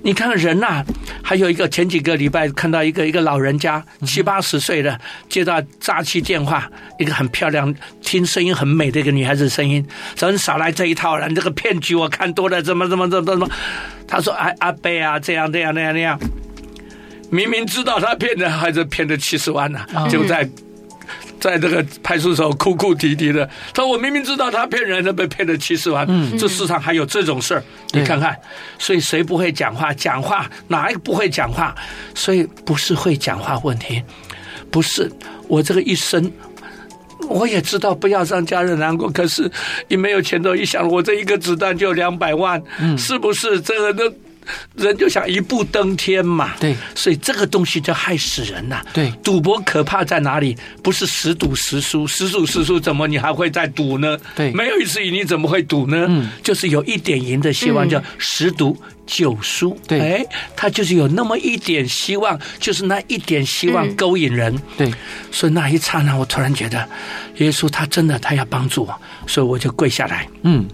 [0.03, 0.87] 你看人呐、啊，
[1.23, 9.87] 还有一个前几个礼拜看到一个一个老人家七八十岁的接到诈欺电话，一个很漂亮、听声音很美的一个女孩子声音，
[10.17, 13.49] 说你少来这一套了，你这个骗局我看多了，怎么怎么怎么怎么？
[14.09, 16.19] 他说：“哎，阿贝啊，这样这样那样那样，
[17.31, 20.49] 明明知道他骗的，还是骗了七十万呢、啊，就在。”
[21.41, 26.05] 在这个派出所哭哭啼啼的，他说：“我明明知道他骗人，他被骗了七十万。
[26.09, 28.37] 嗯，这世上还有这种事儿，你看看。
[28.79, 29.93] 所以谁不会讲话？
[29.95, 31.75] 讲话哪一个不会讲话？
[32.15, 34.03] 所以不是会讲话问题，
[34.71, 35.11] 不是
[35.49, 36.31] 我这个一生，
[37.29, 39.11] 我也知道不要让家人难过。
[39.11, 39.51] 可是，
[39.89, 43.61] 你没有钱都一想，我这一个子弹就两百万，嗯，是不是？
[43.61, 44.15] 这个都
[44.77, 46.55] 人就想一步登天嘛。
[46.61, 48.83] 对，所以这个东西就害死人呐。
[48.93, 50.57] 对，赌博可怕在哪里？
[50.83, 54.19] 不是十赌十输，十赌十输，怎么你还会再赌呢？
[54.35, 56.07] 对，没有一次赢，你怎么会赌呢？
[56.09, 59.79] 嗯，就是有一点赢的希望，叫十赌九输。
[59.87, 64.57] 对，哎，他就是有那么一点希望，就是那一点希望勾引人。
[64.77, 64.93] 对，
[65.31, 66.89] 所以那一刹那，我突然觉得，
[67.37, 70.29] 耶稣他真的他要帮助我，所以我就跪下来。
[70.43, 70.67] 嗯。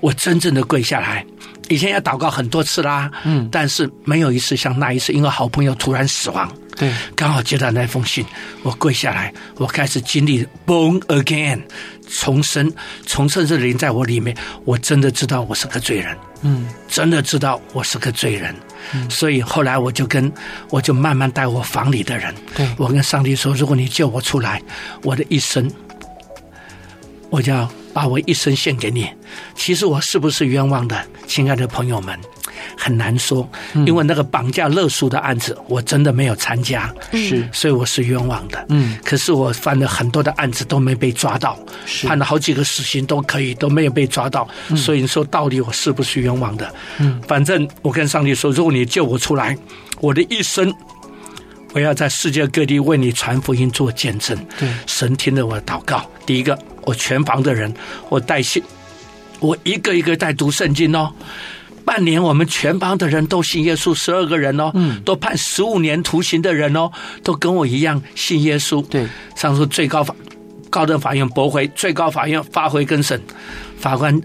[0.00, 1.24] 我真正的跪下来，
[1.68, 8.24] 以前也祷告很多次啦，嗯，但是没有一次像那一次，因为好朋友突然死亡，对，刚好接到那封信，
[8.62, 11.60] 我跪下来，我开始经历 born again
[12.08, 12.72] 重生，
[13.04, 18.54] 重生是灵在我里面，我真的知道我是个罪人，嗯，真的知道我是个罪人，
[18.92, 20.32] 嗯，所以后来我就跟
[20.70, 24.62] 我就慢慢带我房里的人，对，我跟上帝说，如果你救我出来，
[25.02, 25.68] 我的一生，
[27.28, 27.68] 我就要。
[27.96, 29.08] 把我一生献给你，
[29.54, 32.14] 其实我是不是冤枉的，亲爱的朋友们，
[32.76, 33.48] 很难说，
[33.86, 38.66] 因为那个绑架勒索的案子，我真的没有参加，是，所以我是冤枉的。
[38.68, 46.70] 嗯，可是我犯了很多的案子都没被抓到，是，判了好几个死刑都可以，都没有被抓到，所以你说到底我是不是冤枉的？
[46.98, 49.56] 嗯，反正我跟上帝说，如果你救我出来，
[50.00, 50.70] 我的一生。
[51.76, 54.34] 我要在世界各地为你传福音做见证。
[54.58, 56.10] 对，神听了我的祷告。
[56.24, 57.70] 第一个，我全房的人，
[58.08, 58.62] 我带信，
[59.40, 61.12] 我一个一个带读圣经哦。
[61.84, 66.90] 半年，我们全房的人都信耶稣，十二个人哦，嗯，都判十五年徒刑的人哦，
[67.22, 68.82] 都跟我一样信耶稣。
[68.86, 70.16] 对，上诉最高法、
[70.70, 73.20] 高等法院驳回，最高法院发回更审。
[73.78, 74.18] 法官，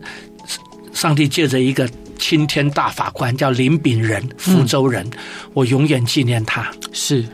[0.94, 1.86] 上帝借着一个。
[2.22, 5.20] 青天大法官叫林炳仁，福州人，嗯、
[5.54, 6.72] 我永远纪念他。
[6.94, 7.26] 是，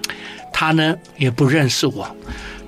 [0.53, 2.09] 他呢也不认识我，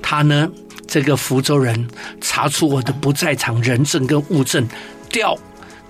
[0.01, 0.47] 他呢
[0.85, 1.87] 这个福州人
[2.19, 4.67] 查出我的不在场人证跟物证，
[5.09, 5.35] 调。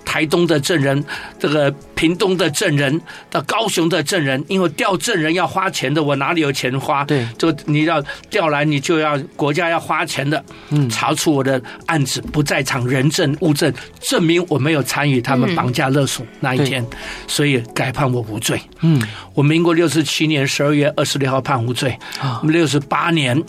[0.04, 1.04] 台东的证人，
[1.38, 7.04] 这个屏东的证人，到高雄的证人，因为调证人要花钱的，我哪里有钱花？
[7.04, 10.44] 对，就你要调来，你就要国家要花钱的。
[10.70, 16.84] 嗯，查出我的案子不在场人证物证，证明我没有参与他们绑架勒索那一天，
[17.26, 18.60] 所以改判我无罪。
[18.80, 19.00] 嗯，
[19.34, 21.96] 我民国六十七年十二月二十六号判无罪。
[22.20, 23.42] 啊，六十八年。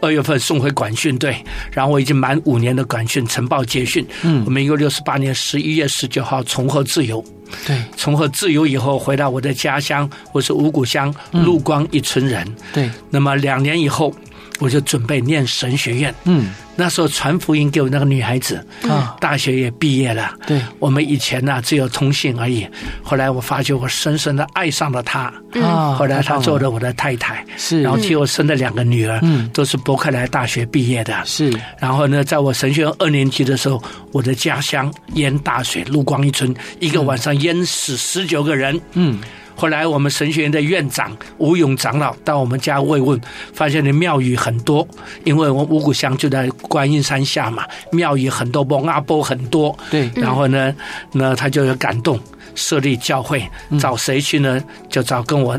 [0.00, 1.36] 二月份送回管训队，
[1.72, 4.06] 然后我已经满五年的管训晨报结训。
[4.22, 7.24] 嗯，我们一共六十八年十一月十九号重获自由。
[7.66, 12.46] 对，重获自由以后回到我的家乡，我是五谷乡陆光一村人。
[12.72, 14.14] 对，那么两年以后。
[14.58, 22.66] 我就准备念神学院，嗯，那时候传福音给我那个女孩子，啊，大学也毕业了，对，我们以前呢只有通信而已，
[23.02, 39.18] 后来我发觉我深深的爱上了她，啊，后来她做了我的太太，是，然后替我生了两个女儿，嗯，都是伯克莱大学毕业的，是，然后呢，在我神学院二年级的时候，我的家乡淹大水，陆光一村一个晚上淹死十九个人，嗯。
[39.58, 43.20] 后来我们神学院的院长吴勇长老到我们家慰问，
[43.52, 44.86] 发现的庙宇很多，
[45.24, 49.76] 因为我们五股乡就在观音山下嘛，庙宇很多，蒙阿波很多。
[49.90, 50.72] 对，然后呢，
[51.10, 52.20] 那他就有感动，
[52.54, 53.44] 设立教会，
[53.80, 54.62] 找谁去呢？
[54.88, 55.58] 就找跟我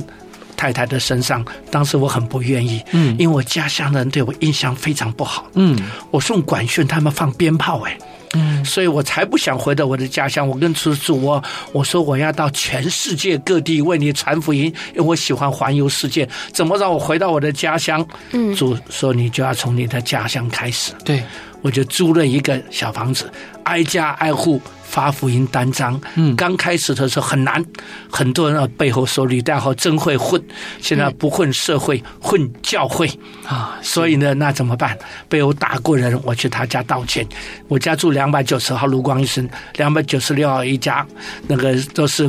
[0.55, 1.45] 太太的身上。
[1.69, 5.77] 当时我很不愿意，嗯，因为我家乡的人对我印象非常不好，嗯，
[6.09, 7.97] 我送管训，他们放鞭炮，哎。
[8.33, 10.47] 嗯，所以我才不想回到我的家乡。
[10.47, 16.27] 我跟主主我我说我要到全世界各地为你传福音，因为我喜欢环游世界。
[16.53, 18.05] 怎么让我回到我的家乡？
[18.31, 20.93] 嗯，主说你就要从你的家乡开始。
[21.03, 21.23] 对，
[21.61, 23.31] 我就租了一个小房子，
[23.63, 24.61] 挨家挨户。
[24.89, 27.63] 发福音单张，嗯，刚开始的时候很难，
[28.09, 30.43] 很多人背后说吕大豪真会混，
[30.81, 33.07] 现在不混社会，混教会
[33.45, 34.97] 啊，所以呢，那怎么办？
[35.29, 37.23] 被我打过人，我去他家道歉。
[37.67, 41.05] 我家住两百九十号卢光医生，两百九十六号一家，
[41.47, 42.27] 那个都是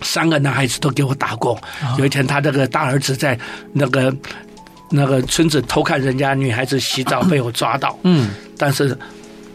[0.00, 1.60] 三个男孩子都给我打过。
[1.98, 3.36] 有一天，他这个大儿子在
[3.72, 4.14] 那个
[4.90, 8.96] 那个村子偷看人家女孩子洗澡，被我抓到，嗯，但是。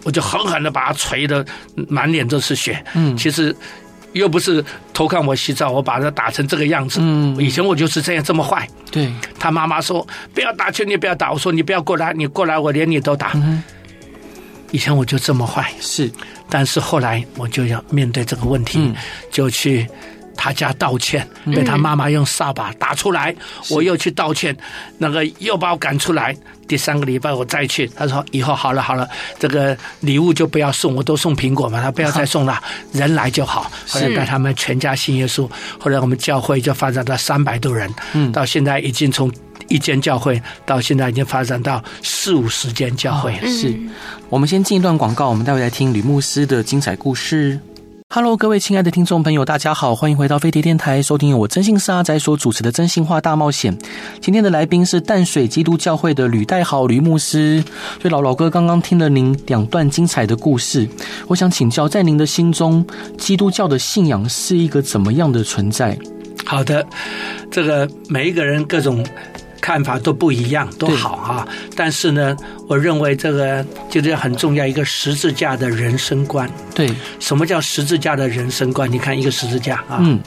[0.04, 1.44] 我就狠狠的把他捶的
[1.88, 2.80] 满脸都是血。
[2.94, 3.56] 嗯，其实
[4.14, 7.00] 又不是偷看我洗澡，我把他打成这个样子。
[7.02, 8.70] 嗯，以前我就是这样这么坏。
[8.92, 11.32] 对，他妈妈说不要打，求你不要打。
[11.34, 13.32] 我说你不要过来，你过来我连你都打。
[13.34, 13.64] 嗯，
[14.70, 15.74] 以前我就这么坏。
[15.82, 16.12] 是，
[16.52, 18.94] 但是后来我就要面对这个问题，
[19.32, 19.88] 就去。
[20.36, 23.38] 他家道歉，被他妈妈用扫把打出来，嗯、
[23.70, 24.56] 我又去道歉，
[24.98, 26.36] 那个又把我赶出来。
[26.68, 29.08] 第三个礼拜我再去，他说以后好了好了，
[29.40, 32.60] 这个礼物就不要送，我都送苹果嘛，他不要再送了，
[32.92, 33.72] 人来就好。
[33.88, 35.48] 后来带他们全家信耶稣，
[35.80, 39.32] 后来我们教会就发展到三百多人，嗯，到现在已经从
[39.68, 43.36] 一间教会到现在已经发展到四五十间教会。
[43.48, 43.72] 是，
[44.30, 47.60] 我们先进一段广告，我们待会来听吕牧师的精彩故事。
[48.16, 53.78] Hello，各位亲爱的听众朋友，大家好，欢迎回到飞碟电台，收听由我真心是阿仔所主持的《真心话大冒险》。
[54.22, 57.62] 今天的来宾是淡水基督教会的吕代豪吕牧师。
[58.02, 60.88] 所以老老哥刚刚听了您两段精彩的故事，
[61.28, 62.88] 我想请教，在您的心中，
[63.18, 66.00] 基督教的信仰是一个怎么样的存在？
[66.46, 66.88] 好的，
[67.52, 69.06] 这个每一个人各种。
[69.66, 71.48] 看法都不一样，都好啊。
[71.76, 72.38] 但是呢，
[72.68, 76.48] 我认为这个就是很重要一个十字架的人生观。
[76.76, 76.88] 对，
[77.20, 78.92] 什么叫十字架的人生观？
[78.92, 80.20] 你看一个十字架啊，嗯，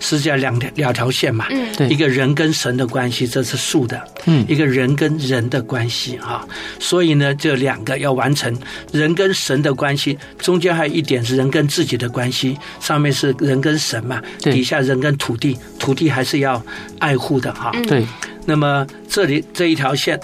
[0.00, 6.44] 十字架两条两条线嘛，嗯，对，一个人跟神的关系，这是竖的，嗯，一个人跟人的关系啊。
[6.80, 8.52] 所以呢，这两个要完成。
[8.90, 16.60] 人跟神的关系，中间还有一点是人跟自己的关系，上面是人跟神嘛，对，底下人跟土地，土地还是要
[16.98, 18.04] 爱护的哈，对。
[18.44, 20.18] 那么这里这一条线，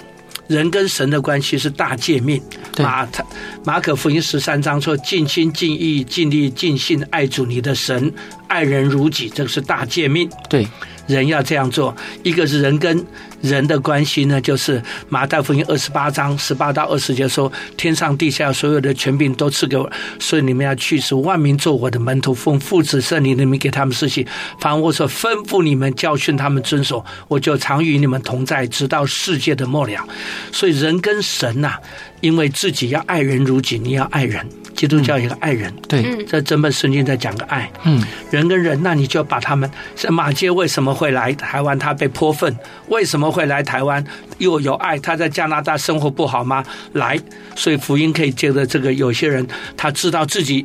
[0.47, 2.43] 人跟神的关系是大诫命。
[2.79, 3.25] 马太
[3.65, 8.13] 马可福音十三章说：尽心尽意尽力尽性爱主你的神，
[8.47, 10.31] 爱人如己，这个是大诫命。
[10.49, 10.67] 对。
[11.09, 11.93] 人要这样做，
[12.23, 13.05] 一个是人跟
[13.41, 19.91] 人的关系呢，就是马太福音二十八章十八到二十节说，天上地下所有的权柄都赐给我，
[20.21, 24.27] 所以你们要去使万民做我的门徒，奉父子圣灵的名给他们施洗，
[24.61, 30.07] 凡我所吩咐你们教训他们遵守，我就常与你们同在，直到世界的末了。
[30.53, 31.79] 所以人跟神呐、
[32.21, 34.47] 因为自己要爱人如己，你要爱人。
[34.75, 38.01] 基督教一个爱人，对，这整本圣经在讲个爱，嗯，
[38.31, 41.77] 人跟人，那你就把他们，像马街为什么会来台湾？
[41.77, 42.57] 他被泼粪，
[42.87, 44.05] 为什么会来台湾？
[44.39, 46.65] 又有爱，他在加拿大生活不好吗？
[46.93, 47.19] 来，
[47.57, 49.45] 所以福音可以借着这个，有些人
[49.77, 50.65] 他知道自己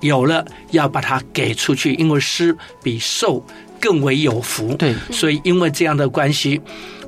[0.00, 3.46] 有了，要把它给出去，因为施比受
[3.80, 6.60] 更为有福，对，所以因为这样的关系。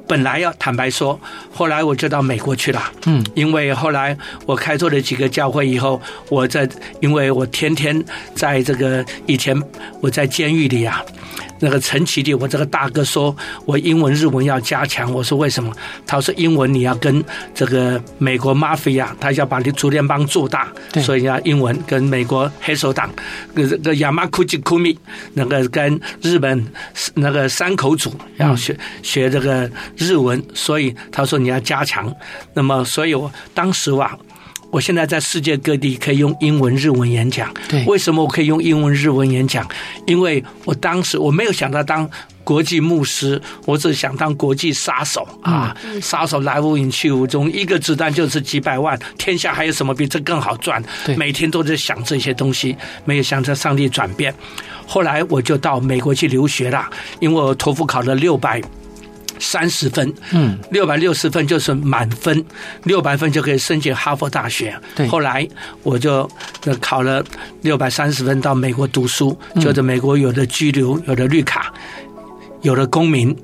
[0.06, 1.18] 本来要坦白说，
[1.52, 2.82] 后来我就到美国去了。
[3.06, 6.68] 嗯，因为后来我开拓了几个教会以后，我在，
[7.00, 8.02] 因为我天天
[8.34, 9.60] 在这个以前
[10.00, 11.02] 我在监狱里啊。
[11.60, 13.34] 那个陈其弟，我这个大哥说，
[13.64, 15.10] 我英文日文要加强。
[15.10, 15.72] 我说为什么？
[16.04, 17.24] 他说英文你要跟
[17.54, 20.68] 这个美国 mafia，他要把你竹联帮做大，
[21.00, 23.08] 所以要英文跟美国黑手党，
[23.54, 24.98] 这个亚麻库吉库米，
[25.32, 26.66] 那个跟日本
[27.14, 29.70] 那个山口组要学学这个
[30.06, 32.14] 日文，所以他说你要加强。
[32.52, 34.16] 那么，所以我当时哇。
[34.70, 37.48] 我现在在世界各地可以用英文、日文演讲。
[37.68, 39.64] 对，为什么我可以用英文、日文演讲？
[40.04, 42.10] 因为我当时我没有想到当
[42.42, 45.72] 国际牧师，我只想当国际杀手啊！
[46.02, 50.82] 杀手来无影去无踪，一个子弹就是几百万，天下还有什么比这更好赚？
[51.06, 54.34] 对，每天都在想这些东西，没有想着上帝转变。
[54.88, 56.90] 后来我就到美国去留学了，
[57.20, 58.60] 因为我托福考了六百。
[59.38, 62.44] 三十分，嗯，六百六十分就是满分，
[62.84, 64.74] 六百分就可以申请哈佛大学。
[64.94, 65.46] 对，后来
[65.82, 66.28] 我就
[66.80, 67.24] 考了
[67.62, 71.72] 六百三十分到美国读书，就在美国有的居留，有的绿卡，
[72.62, 73.36] 有的公民，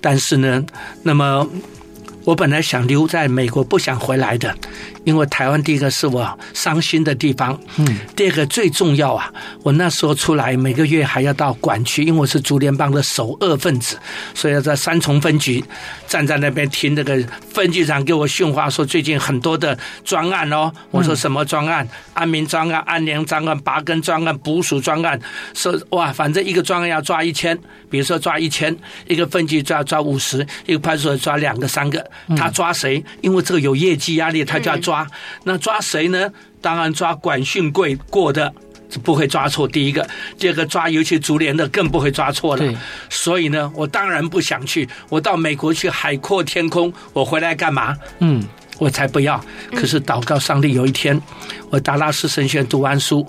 [0.00, 0.64] 但是呢，
[1.02, 1.46] 那么。
[2.26, 4.52] 我本来想留在美国，不想回来的，
[5.04, 13.96] 因为台湾第一个是我伤心的地方，嗯，第二个最重要啊，我那时候出来每个月还要到管区，因为我是竹联帮的首恶分子，
[14.34, 15.62] 所以要在三重分局
[16.08, 17.16] 站在那边听那个
[17.48, 21.88] 分局长给我训话，说最近很多的专案哦，我说什么专案？
[22.14, 25.20] 安民专案、安良专案、拔根专案、捕鼠专案，
[25.54, 27.56] 说哇，反正一个专案要抓一千，
[27.88, 32.04] 比如说抓一千，一个分局抓抓五十，一个派出所抓两个、三个。
[32.36, 33.04] 他抓谁？
[33.20, 35.06] 因为这个有业绩压力，他就要抓。
[35.44, 36.30] 那抓谁呢？
[36.60, 38.52] 当然抓管训贵过的，
[39.02, 39.68] 不会抓错。
[39.68, 40.08] 第一个，
[40.38, 42.74] 第二个抓尤其竹联的，更不会抓错了。
[43.08, 44.88] 所以呢，我当然不想去。
[45.08, 46.92] 我到美国去，海阔天空。
[47.12, 47.96] 我回来干嘛？
[48.18, 48.42] 嗯，
[48.78, 49.40] 我才不要。
[49.72, 51.20] 可是祷告上帝，有一天
[51.70, 53.26] 我达拉斯神学院读完书。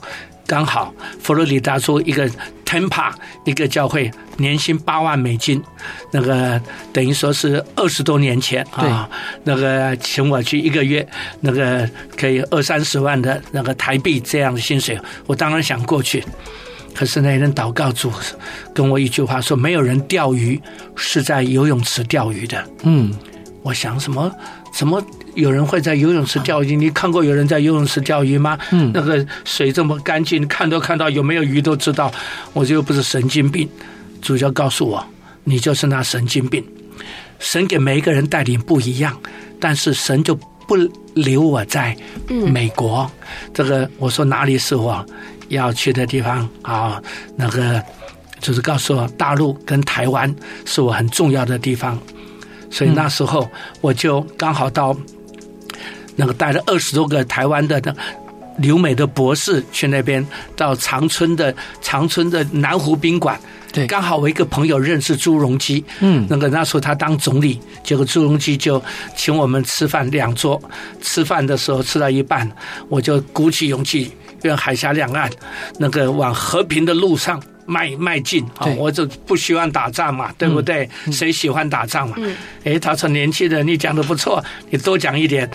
[0.48, 2.30] 刚好佛罗里达州一个
[2.68, 3.13] Tampa
[3.45, 5.63] 一个教会年薪八万美金，
[6.11, 6.61] 那个
[6.91, 9.09] 等于说是二十多年前啊，
[9.45, 11.07] 那个请我去一个月，
[11.39, 16.22] 那个可以二三十万的那个台币这样的薪水，我当然想过去。
[16.93, 18.11] 可是那人祷告主
[18.74, 20.59] 跟我一句话说：没有人钓鱼
[20.95, 22.70] 是在游泳池钓鱼的。
[22.84, 23.13] 嗯，
[23.61, 24.30] 我想什么？
[24.74, 25.01] 怎么？
[25.38, 26.76] 有人会在游泳池钓鱼？
[26.76, 28.58] 你看过有人在游泳池钓鱼吗？
[28.72, 32.12] 嗯，那个水这么干净，看都看到有没有鱼都知道。
[32.54, 33.70] 我这又不是神经病。
[34.20, 35.06] 主教告诉我，
[35.44, 36.64] 你就是那神经病。
[37.38, 39.16] 神给每一个人带领不一样，
[39.60, 40.34] 但是神就
[40.68, 40.76] 不
[41.14, 41.96] 留我在
[42.28, 43.10] 美国。
[43.54, 45.06] 这个我说哪里是我
[45.50, 47.00] 要去的地方啊？
[47.36, 47.80] 那个
[48.42, 50.36] 就是告诉我，大陆跟台湾
[50.66, 51.96] 是我很重要的地方。
[52.72, 53.48] 所以那时候
[53.82, 54.98] 我就刚好到。
[56.18, 57.82] 那个带了二十多个台湾的
[58.57, 63.39] 留美的博士去那边到长春的长春的南湖宾馆。
[63.72, 68.82] 对，刚好我一个朋友认识朱镕基，嗯，那个那时候他当总理，结果朱镕基就
[69.15, 70.59] 请我们吃饭两桌，
[71.01, 72.49] 吃饭的时候吃到一半，
[72.89, 74.11] 我就鼓起勇气，
[74.43, 75.30] 愿海峡两岸
[75.78, 78.65] 那个往和平的路上迈迈进啊！
[78.78, 80.89] 我就不希望打仗嘛，对不对？
[81.05, 82.15] 嗯、谁喜欢打仗嘛？
[82.18, 85.47] 嗯，哎，他说年轻人，你讲的不错，你多讲一点，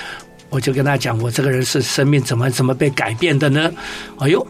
[0.53, 3.73] 我就跟他讲，我这个人是生命怎么怎么被改变的呢？
[4.19, 4.47] 哎呦！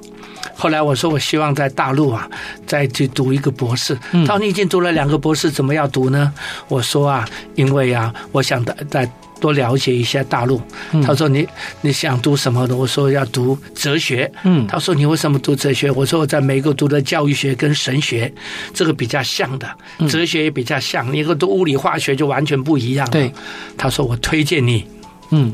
[0.54, 2.28] 后来我说，我希望在大陆啊，
[2.66, 3.96] 再去读一个博士。
[4.10, 6.32] 他说你已经读了两个博士，怎么要读呢？
[6.68, 10.60] 我说啊，因为啊，我想再再多了解一下大陆。
[11.04, 11.46] 他说你
[11.80, 12.76] 你想读什么的？
[12.76, 14.30] 我说要读哲学。
[14.42, 15.90] 嗯，他说你为什么读哲学？
[15.92, 18.32] 我说我在美国读的教育学跟神学，
[18.74, 19.68] 这个比较像的，
[20.08, 21.12] 哲学也比较像。
[21.12, 23.08] 你如果读物理化学就完全不一样。
[23.10, 23.32] 对，
[23.78, 24.84] 他说我推荐你，
[25.30, 25.52] 嗯，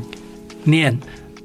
[0.63, 0.97] 念。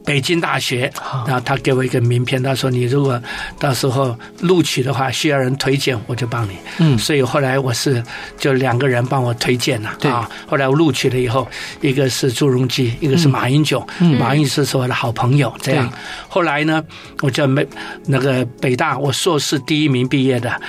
[0.06, 0.92] 北京大学，
[1.26, 3.18] 然后他给我一个名片，他说：“你如果
[3.58, 8.04] 到时候录取的话，需要人推荐，我就帮你。”嗯，所以后来我是
[8.36, 9.96] 就两个人帮我推荐了。
[9.98, 11.48] 对啊，后来我录取了以后，
[11.80, 13.82] 一个是朱镕基，一个是马英九。
[13.98, 15.50] 嗯，马英九是我的好朋友。
[15.62, 15.90] 这样，
[16.28, 16.84] 后来呢，
[17.22, 17.66] 我就没
[18.04, 20.60] 那个北大，我硕士第一名毕业的。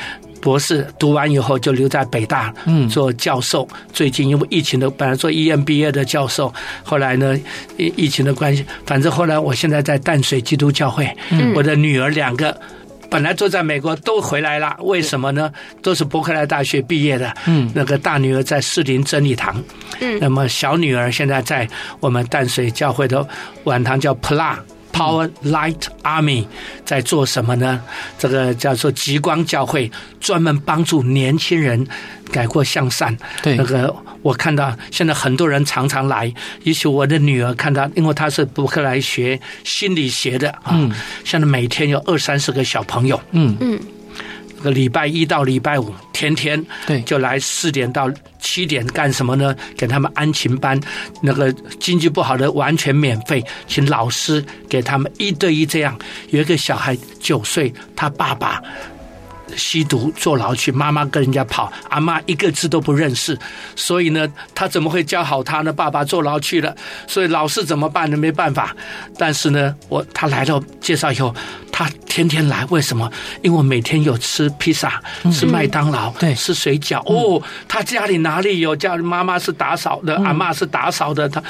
[0.46, 2.54] 博士读完以后就留在北大
[2.88, 3.68] 做教授。
[3.92, 7.36] 最近因为疫情的，本来做 EMBA 的教授，后来呢，
[7.78, 11.12] 疫疫情的关系，反正后来我现在在淡水基督教会，
[11.56, 12.56] 我的女儿两个
[13.10, 15.52] 本来都在美国都回来了，为什么呢？
[15.82, 17.34] 都是伯克莱大学毕业的。
[17.48, 19.60] 嗯，那个大女儿在士林真理堂，
[20.00, 21.68] 嗯，那么小女儿现在在
[22.00, 23.28] 我们淡水教会的
[23.64, 24.56] 晚堂叫 PLA。
[24.96, 26.46] Power Light Army
[26.86, 27.82] 在做什么呢？
[28.18, 29.92] 这个叫做极光教会，
[30.22, 31.86] 专门帮助年轻人
[32.32, 33.16] 改过向善。
[33.44, 36.34] 对，那个我看到现在很多人常常来，
[36.64, 40.90] 也许我的女儿看到，因为她是伯克莱学心理学的啊，嗯，
[41.26, 43.78] 现在每天有二三十个小朋友，嗯嗯。
[44.66, 49.56] 个礼拜一到礼拜五，天天对，就来四点到七点干什么呢？
[49.78, 50.80] 给他们安琴班，
[51.22, 55.98] 那个经济不好的完全免费，请老师给他们一对一这样。
[56.32, 58.60] 有一个小孩九岁，他爸爸。
[59.56, 63.38] 吸毒坐牢去，妈妈跟人家跑，阿妈一个字都不认识，
[63.76, 65.72] 所以呢，他怎么会教好他呢？
[65.72, 66.76] 爸爸坐牢去了，
[67.08, 68.18] 所以老师怎么办呢？
[68.18, 68.76] 没办法。
[69.18, 71.34] 但是呢，我他来了介绍以后，
[71.72, 73.12] 他天天来，为什么？
[73.44, 77.00] 因为我每天有吃披萨，吃麦当劳，对、嗯，吃水饺。
[77.06, 78.76] 哦，他家里哪里有？
[78.76, 81.42] 家里妈妈是打扫的，阿妈是打扫的，他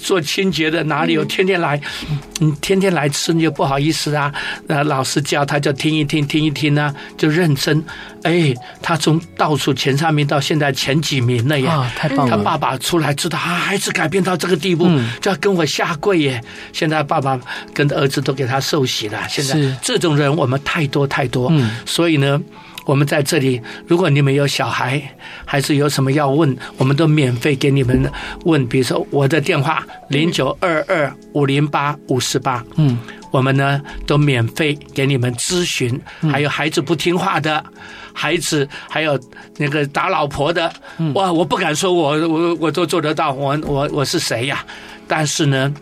[0.00, 1.24] 做清洁的，哪里有？
[1.26, 1.80] 天天来，
[2.38, 4.32] 你天天来吃，你就不好意思啊。
[4.66, 7.41] 那老师叫他就听一听，听一听呢、啊，就认。
[7.42, 7.84] 认真，
[8.22, 11.66] 哎，他从倒数前三名到现在前几名了耶！
[11.66, 12.36] 啊，太棒了！
[12.36, 16.40] 他爸爸出来知道，啊，孩子改变到这个地步，嗯、就要跟我下跪耶！
[16.72, 17.36] 现在爸爸
[17.74, 19.20] 跟儿子都给他受洗了。
[19.28, 22.40] 现在这种人我们太多太多，嗯、所以呢，
[22.84, 25.00] 我们在这里，如果你们有小孩，
[25.44, 28.10] 还是有什么要问，我们都免费给你们
[28.44, 28.66] 问。
[28.66, 32.98] 比如说我的电话零九二二五零八五四八，嗯。
[33.32, 35.98] 我们呢都免费给你们咨询，
[36.30, 37.64] 还有孩子不听话的，
[38.12, 39.18] 孩子还有
[39.56, 40.70] 那个打老婆的，
[41.14, 44.62] 哇，我不敢说我我我都做得到，我我我是谁呀？
[45.08, 45.72] 但是呢，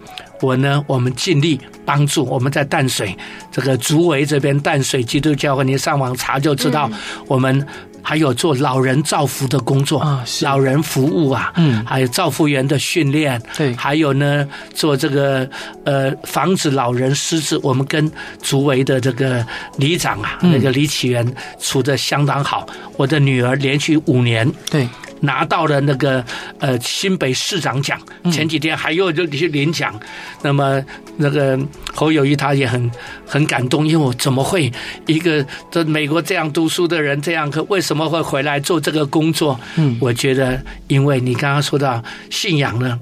[0.41, 2.25] 我呢，我们尽力帮助。
[2.25, 3.17] 我们在淡水
[3.51, 6.91] 这个竹围这边淡水基督教会，你上网查就知道
[7.27, 7.67] 我们。
[8.03, 15.49] 还有做老人造福的工作，啊，老人服务啊，嗯，还有造福员的训练，对，还有呢，做这个
[15.85, 17.61] 呃，防止老人失智。
[17.63, 18.11] 我们跟
[18.43, 22.67] 竹围的这个里长啊，嗯、那个李启源处的相当好。
[22.97, 24.89] 我的女儿连续五年，对。
[25.21, 26.25] 拿到了那个
[26.59, 28.01] 呃新北市长奖，
[28.31, 29.99] 前几天还有就去领奖。
[30.43, 30.83] 那么
[31.17, 31.59] 那个
[31.95, 32.91] 侯友谊他也很
[33.27, 34.73] 很感动，因为我怎么会
[35.07, 39.59] 一个在美国这样读书的人这样，可为什么会回来做这个工作？
[39.77, 42.99] 嗯，我觉得因为你刚刚说到信仰呢，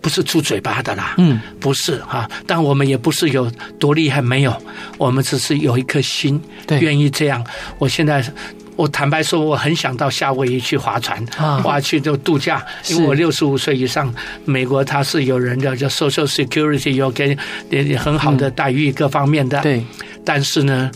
[0.00, 4.62] 不是出嘴巴的啦，嗯，不是哈，但我们也不是有多厉害，没有，
[4.96, 7.44] 我们只是有一颗心，对，愿意这样。
[7.78, 8.24] 我现在。
[8.78, 11.26] 我坦白说，我很想到夏威夷去划船，
[11.64, 12.64] 划去就度假。
[12.88, 14.14] 因为我六十五岁以上，
[14.44, 17.36] 美国它是有人的叫 Social Security，有给
[17.96, 19.60] 很好的待遇，各方面的。
[19.62, 19.84] 对。
[20.24, 20.88] 但是呢，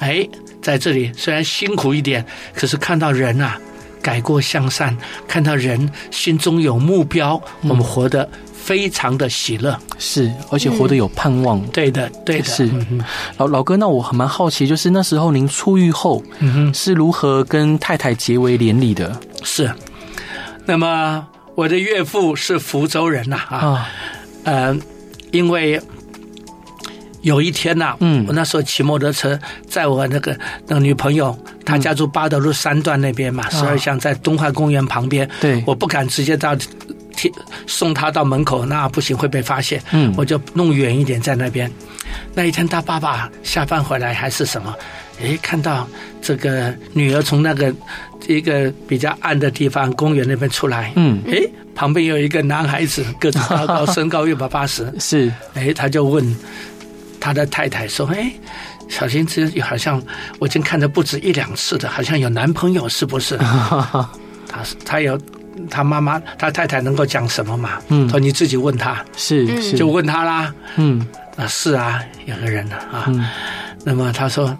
[0.00, 0.28] 哎，
[0.60, 2.22] 在这里虽然辛苦一点，
[2.54, 3.58] 可是看到人啊
[4.02, 4.94] 改过向善，
[5.26, 8.28] 看到人心中有目标，我们活得。
[8.64, 11.58] 非常的喜乐，是，而且活得有盼望。
[11.58, 12.44] 嗯、对的，对的。
[12.44, 12.70] 是，
[13.36, 16.22] 老老哥，那我很蛮好奇，就是那时候您出狱后，
[16.72, 19.18] 是如何跟太太结为连理的？
[19.42, 19.68] 是，
[20.64, 23.88] 那么我的岳父是福州人呐，啊，
[24.44, 24.78] 呃，
[25.32, 25.80] 因为
[27.22, 29.38] 有一天呐、啊，嗯，我那时候骑摩托车，
[29.68, 30.38] 在我那个
[30.68, 35.28] 那个女朋友，她家住八德路三段那边嘛，十二巷在东华公园旁边。
[35.40, 36.56] 对，我不敢直接到，
[37.66, 39.82] 送他到门口，那不行会被发现。
[39.92, 41.70] 嗯，我就弄远一点在那边。
[42.34, 44.74] 那一天，他爸爸下班回来还是什么？
[45.22, 45.86] 哎，看到
[46.20, 47.72] 这个女儿从那个
[48.26, 50.92] 一个比较暗的地方公园那边出来。
[50.96, 51.38] 嗯，哎，
[51.74, 54.92] 旁边有一个男孩子，个子高高，身高一百八十。
[54.98, 56.36] 是，哎，他就问。
[57.24, 58.32] 他的太太说：“哎，
[58.88, 60.02] 小心这好像
[60.40, 63.36] 我已经看的不止一两次的，好像有男朋友，是不是？”
[64.50, 65.16] 他他有
[65.68, 67.78] 他妈妈，他太太能够讲什么嘛？
[67.88, 70.52] 嗯，说你自己问他，是是，就问他啦。
[70.76, 71.06] 嗯，
[71.36, 73.04] 啊是啊，有个人呢啊。
[73.08, 73.24] 嗯、
[73.84, 74.56] 那么他说：“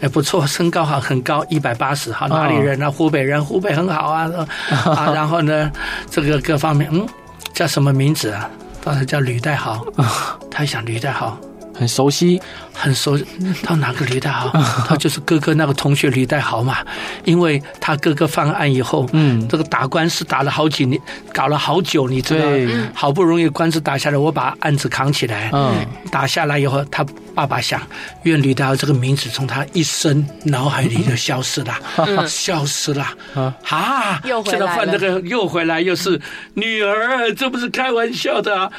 [0.00, 2.90] 哎，不错，身高好，很高，一百八十，好，哪里人啊？
[2.90, 4.30] 湖北人，湖北很好啊。
[4.84, 5.70] 啊，然后呢，
[6.10, 7.06] 这个各方面，嗯，
[7.54, 8.48] 叫什么名字啊？
[8.82, 9.84] 当时叫吕代豪。
[10.50, 11.38] 他想吕代豪。”
[11.78, 12.40] 很熟悉，
[12.72, 13.18] 很熟。
[13.62, 14.50] 他哪个吕代豪？
[14.88, 16.78] 他就是哥哥那个同学吕代豪嘛。
[17.24, 21.00] 因为他哥哥犯案以后，嗯，这个打官司打了好几年，
[21.32, 25.50] 搞了好久，你知道，对好不容易官司打下来，我把案子扛起来。
[25.52, 27.04] 嗯，打下来以后，他
[27.34, 27.80] 爸爸想，
[28.22, 33.06] 愿吕代豪这个名字从他一生脑海里就消失了， 嗯、消失了。
[33.34, 34.66] 啊，哈，又回来了。
[34.66, 36.20] 现在换这个又回来，又是
[36.54, 38.70] 女儿，这不是开玩笑的啊。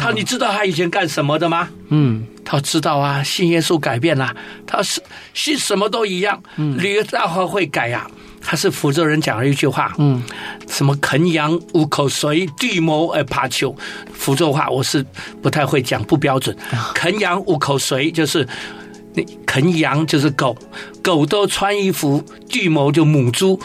[0.00, 1.68] 他，你知道他以前干什么的吗？
[1.88, 4.34] 嗯，他知道啊，信耶稣改变了，
[4.66, 5.02] 他是
[5.34, 6.42] 信什么都一样。
[6.56, 10.22] 嗯，吕大华会改呀、啊，他是福州人讲了一句话，嗯，
[10.68, 13.76] 什么啃羊无口水，地毛而爬球。
[14.12, 15.04] 福州话我是
[15.42, 16.56] 不太会讲，不标准。
[16.94, 18.46] 啃羊无口水就是，
[19.14, 20.56] 你啃羊就是狗，
[21.02, 23.60] 狗都穿衣服，地毛就母猪。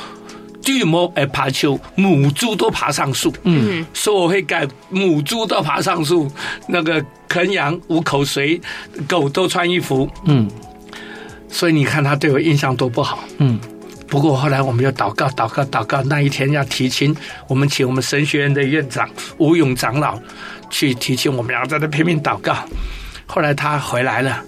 [0.65, 3.31] 巨魔哎，爬丘，母猪都爬上树。
[3.43, 6.29] 嗯，说我会改母猪都爬上树，
[6.67, 8.59] 那个啃羊无口水，
[9.07, 10.09] 狗都穿衣服。
[10.25, 10.49] 嗯，
[11.47, 13.23] 所以你看他对我印象多不好。
[13.37, 13.59] 嗯，
[14.07, 16.01] 不过后来我们就祷告，祷告，祷告。
[16.01, 17.15] 那一天要提亲，
[17.47, 19.07] 我们请我们神学院的院长
[19.37, 20.19] 吴勇长老
[20.71, 22.55] 去提亲，我们俩在那拼命祷告。
[23.27, 24.41] 后来他回来了，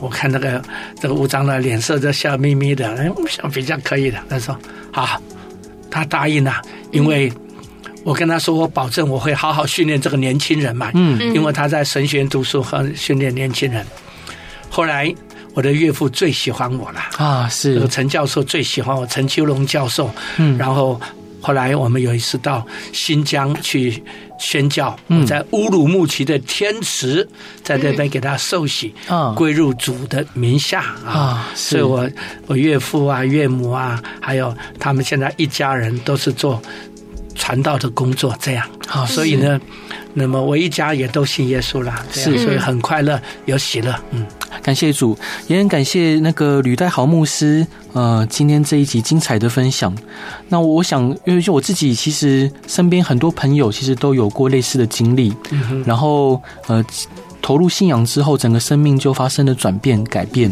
[0.00, 0.62] 我看那个
[1.00, 4.18] 这个吴长老脸色都笑眯眯的，哎，我想比较可以的。
[4.28, 4.56] 他说
[4.92, 5.20] 好。
[5.90, 6.60] 他答应了，
[6.92, 7.32] 因为
[8.04, 10.90] 我跟他说，我保证我会好好训练这个年轻人嘛。
[10.94, 13.84] 嗯，因为他在神学院读书和训练年轻人。
[14.68, 15.12] 后来
[15.54, 20.10] 我的岳父最喜欢我了啊，是陈教授最喜欢我，陈秋龙教授。
[20.36, 21.00] 嗯，然后
[21.46, 24.02] 后来我们有一次到新疆去
[24.36, 27.24] 宣教，嗯在乌鲁木齐的天池，
[27.62, 31.48] 在那边给他受洗，啊，归入主的名下啊。
[31.54, 32.10] 所以我
[32.48, 36.60] 我岳父啊、岳母啊，还有他们现在一家人都是做
[37.36, 38.68] 传道的工作，这样。
[38.88, 39.60] 好，所以呢，
[40.14, 43.94] 那么我一家也都信耶稣了，是，所以很快乐，有喜乐。
[44.10, 44.26] 嗯，
[44.62, 45.16] 感谢主，
[45.46, 47.66] 也很感谢那个吕代豪牧师。
[47.92, 49.94] 呃，今天这一集精彩的分享，
[50.48, 56.84] 那我想，因为就我自己，其实身边很多朋友其实都有过类似的经历，嗯、然后呃，
[57.40, 60.50] 投入信仰之后，整个生命就发生了转变改变。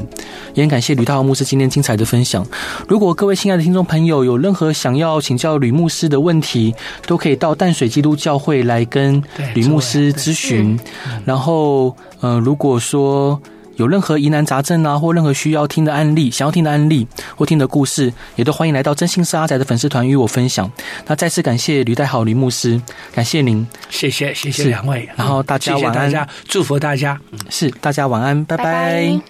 [0.54, 2.46] 也很感谢吕大豪牧师今天精彩的分享。
[2.88, 6.74] 如果各位亲爱的听众朋友有任何想要请教吕牧师的问题，
[7.06, 9.22] 都可以到淡水基督教会来跟
[9.54, 10.78] 吕牧师咨询。
[11.26, 13.38] 然后呃，如果说。
[13.76, 17.06] 有任何疑难杂症啊，或任何需要听的案例，想要听的案例
[17.36, 20.70] 或听的故事，也都欢迎来到真心是阿仔的粉丝团与我分享。
[21.06, 22.80] 那再次感谢吕代好吕牧师，
[23.12, 27.20] 感谢您，谢谢谢谢两位，然后大家晚安，谢谢大家，祝福大家，
[27.50, 28.64] 是大家晚安，拜拜。
[28.64, 29.24] 拜拜。